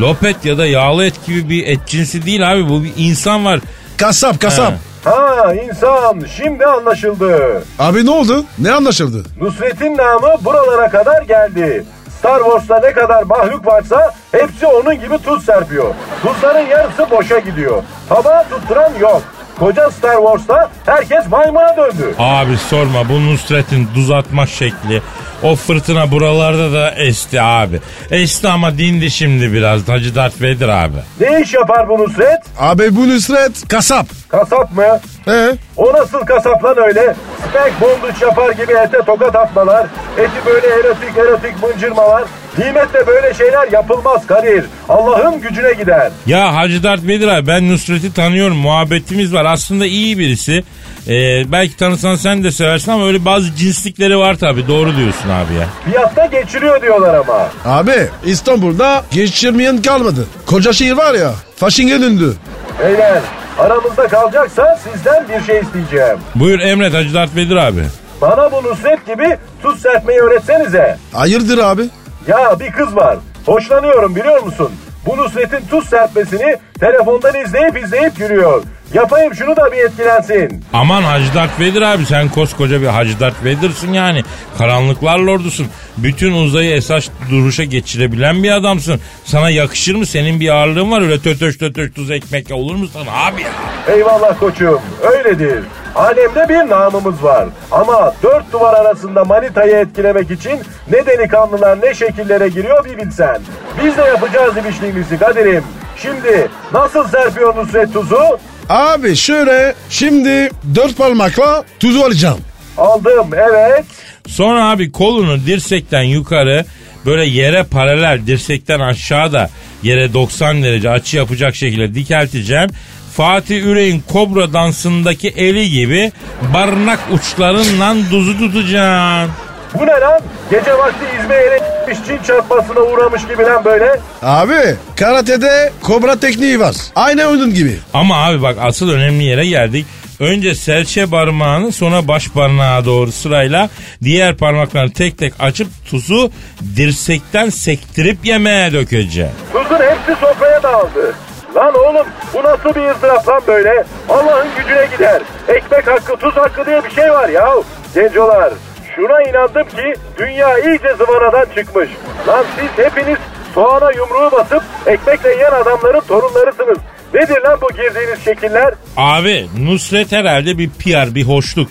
[0.00, 2.68] lopet ya da yağlı et gibi bir et cinsi değil abi.
[2.68, 3.60] Bu bir insan var.
[3.96, 4.72] Kasap kasap.
[4.72, 5.10] Ha.
[5.10, 7.62] Ha insan şimdi anlaşıldı.
[7.78, 8.44] Abi ne oldu?
[8.58, 9.22] Ne anlaşıldı?
[9.40, 11.84] Nusret'in namı buralara kadar geldi.
[12.26, 15.94] Star Wars'ta ne kadar mahluk varsa hepsi onun gibi tuz serpiyor.
[16.22, 17.82] Tuzların yarısı boşa gidiyor.
[18.08, 19.22] Tabağa tutturan yok.
[19.58, 22.14] Koca Star Wars'ta herkes maymuna döndü.
[22.18, 25.02] Abi sorma bu Nusret'in duz atma şekli
[25.42, 27.80] o fırtına buralarda da esti abi.
[28.10, 30.96] Esti ama dindi şimdi biraz Hacı Darth Vader abi.
[31.20, 32.40] Ne iş yapar bu Nusret?
[32.58, 34.06] Abi bu Nusret kasap.
[34.28, 35.00] Kasap mı?
[35.24, 35.50] He?
[35.76, 37.14] O nasıl kasap lan öyle?
[37.50, 39.86] Spank bonduç yapar gibi ete tokat atmalar,
[40.18, 42.24] eti böyle erotik erotik mıncırmalar.
[42.58, 44.64] Nimetle böyle şeyler yapılmaz Kadir.
[44.88, 46.10] Allah'ın gücüne gider.
[46.26, 50.64] Ya Hacı Dert Vedir abi ben Nusret'i tanıyorum muhabbetimiz var aslında iyi birisi.
[51.08, 55.54] Ee, belki tanısan sen de seversin ama öyle bazı cinslikleri var tabi doğru diyorsun abi
[55.54, 55.66] ya.
[55.84, 57.48] Fiyatta geçiriyor diyorlar ama.
[57.64, 60.26] Abi İstanbul'da geçirmeyen kalmadı.
[60.46, 61.32] Koca şehir var ya.
[61.56, 62.34] Faşinge döndü.
[62.82, 63.20] Beyler
[63.58, 66.18] aramızda kalacaksa sizden bir şey isteyeceğim.
[66.34, 67.82] Buyur emret Hacı Dert Vedir abi.
[68.20, 70.96] Bana bu Nusret gibi tuz serpmeyi öğretsenize.
[71.12, 71.82] Hayırdır abi?
[72.28, 73.16] Ya bir kız var.
[73.46, 74.70] Hoşlanıyorum biliyor musun?
[75.06, 78.62] Bu Nusret'in tuz serpmesini telefondan izleyip izleyip gülüyor.
[78.94, 80.64] Yapayım şunu da bir etkilensin.
[80.72, 84.22] Aman Hacı Dert Vedir abi sen koskoca bir Hacı Dert Vedir'sin yani.
[84.58, 85.66] Karanlıklar lordusun.
[85.96, 89.00] Bütün uzayı esas duruşa geçirebilen bir adamsın.
[89.24, 90.06] Sana yakışır mı?
[90.06, 93.48] Senin bir ağırlığın var öyle tötöş tötöş tuz ekmek olur mu sana abi ya?
[93.94, 95.64] Eyvallah koçum öyledir.
[95.96, 97.48] Alemde bir namımız var.
[97.70, 103.38] Ama dört duvar arasında manitayı etkilemek için ne delikanlılar ne şekillere giriyor bir bilsen.
[103.84, 105.64] Biz de yapacağız ibişliğimizi Kadir'im.
[106.02, 108.38] Şimdi nasıl serpiyor Nusret tuzu?
[108.68, 112.38] Abi şöyle şimdi dört parmakla tuzu alacağım.
[112.78, 113.84] Aldım evet.
[114.26, 116.64] Sonra abi kolunu dirsekten yukarı
[117.06, 119.50] böyle yere paralel dirsekten aşağı da
[119.82, 122.70] yere 90 derece açı yapacak şekilde dikelteceğim.
[123.16, 126.12] Fatih Üreyin kobra dansındaki eli gibi
[126.54, 129.32] barınak uçlarınla duzu tutacaksın.
[129.74, 130.20] Bu ne lan?
[130.50, 131.76] Gece vakti İzmir'e
[132.06, 134.00] Çin çarpmasına uğramış gibi lan böyle.
[134.22, 136.74] Abi karatede kobra tekniği var.
[136.96, 137.78] Aynı onun gibi.
[137.94, 139.86] Ama abi bak asıl önemli yere geldik.
[140.20, 143.70] Önce serçe parmağını sonra baş parmağa doğru sırayla
[144.02, 146.30] diğer parmaklarını tek tek açıp tuzu
[146.76, 149.34] dirsekten sektirip yemeğe dökeceksin.
[149.52, 151.14] Tuzun hepsi sofraya dağıldı.
[151.56, 153.84] Lan oğlum bu nasıl bir ızdırap lan böyle?
[154.08, 155.22] Allah'ın gücüne gider.
[155.48, 157.48] Ekmek hakkı tuz hakkı diye bir şey var ya.
[157.94, 158.52] Gencolar
[158.96, 161.90] şuna inandım ki dünya iyice zıvanadan çıkmış.
[162.28, 163.18] Lan siz hepiniz
[163.54, 166.78] soğana yumruğu basıp ekmekle yiyen adamların torunlarısınız.
[167.14, 168.74] Nedir lan bu girdiğiniz şekiller?
[168.96, 171.68] Abi Nusret herhalde bir PR bir hoşluk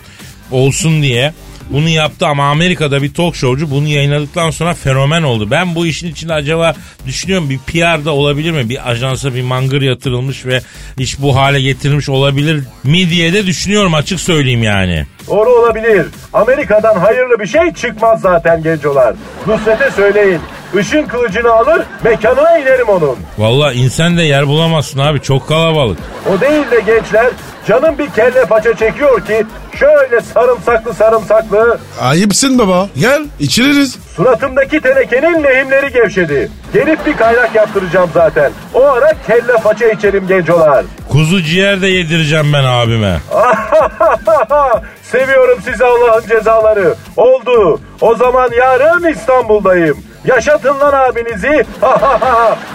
[0.51, 1.33] olsun diye
[1.69, 5.51] bunu yaptı ama Amerika'da bir talk showcu bunu yayınladıktan sonra fenomen oldu.
[5.51, 6.73] Ben bu işin içinde acaba
[7.07, 8.69] düşünüyorum bir PR'da olabilir mi?
[8.69, 10.61] Bir ajansa bir mangır yatırılmış ve
[10.97, 15.05] iş bu hale getirilmiş olabilir mi diye de düşünüyorum açık söyleyeyim yani.
[15.27, 16.05] Doğru olabilir.
[16.33, 19.15] Amerika'dan hayırlı bir şey çıkmaz zaten gencolar.
[19.47, 20.39] Nusret'e söyleyin.
[20.79, 23.17] Işın kılıcını alır mekanına inerim onun.
[23.37, 25.97] Valla insan da yer bulamazsın abi çok kalabalık.
[26.29, 27.27] O değil de gençler
[27.67, 29.45] canım bir kelle paça çekiyor ki
[29.79, 32.89] şöyle sarımsaklı sarımsaklı Ayıpsın baba.
[32.99, 33.97] Gel içiririz.
[34.15, 36.51] suratımdaki tenekenin lehimleri gevşedi.
[36.73, 38.51] Gelip bir kaynak yaptıracağım zaten.
[38.73, 40.85] O ara kelle paça içerim gencolar.
[41.09, 43.17] Kuzu ciğer de yedireceğim ben abime.
[45.03, 46.95] Seviyorum sizi Allah'ın cezaları.
[47.17, 47.79] Oldu.
[48.01, 49.97] O zaman yarın İstanbul'dayım.
[50.27, 51.65] Yaşatın lan abinizi.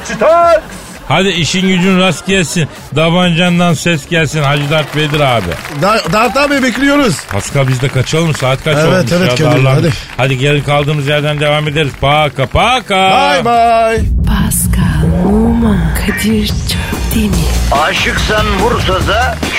[0.09, 0.61] Çıtaks.
[1.09, 2.69] Hadi işin gücün rast gelsin.
[2.97, 5.47] Davancandan ses gelsin Hacı Dert Vedir abi.
[5.83, 7.17] Da Dert abi bekliyoruz.
[7.33, 9.85] Pascal biz de kaçalım saat kaç Evet, olmuş evet, ya, darlandık.
[9.85, 9.93] hadi.
[10.17, 11.93] Hadi gelin kaldığımız yerden devam ederiz.
[12.01, 12.95] Paka paka.
[13.35, 14.05] Bye bye.
[14.27, 17.37] Pascal, Oman, Kadir çok değil mi?
[17.83, 19.37] Aşıksan vursa da,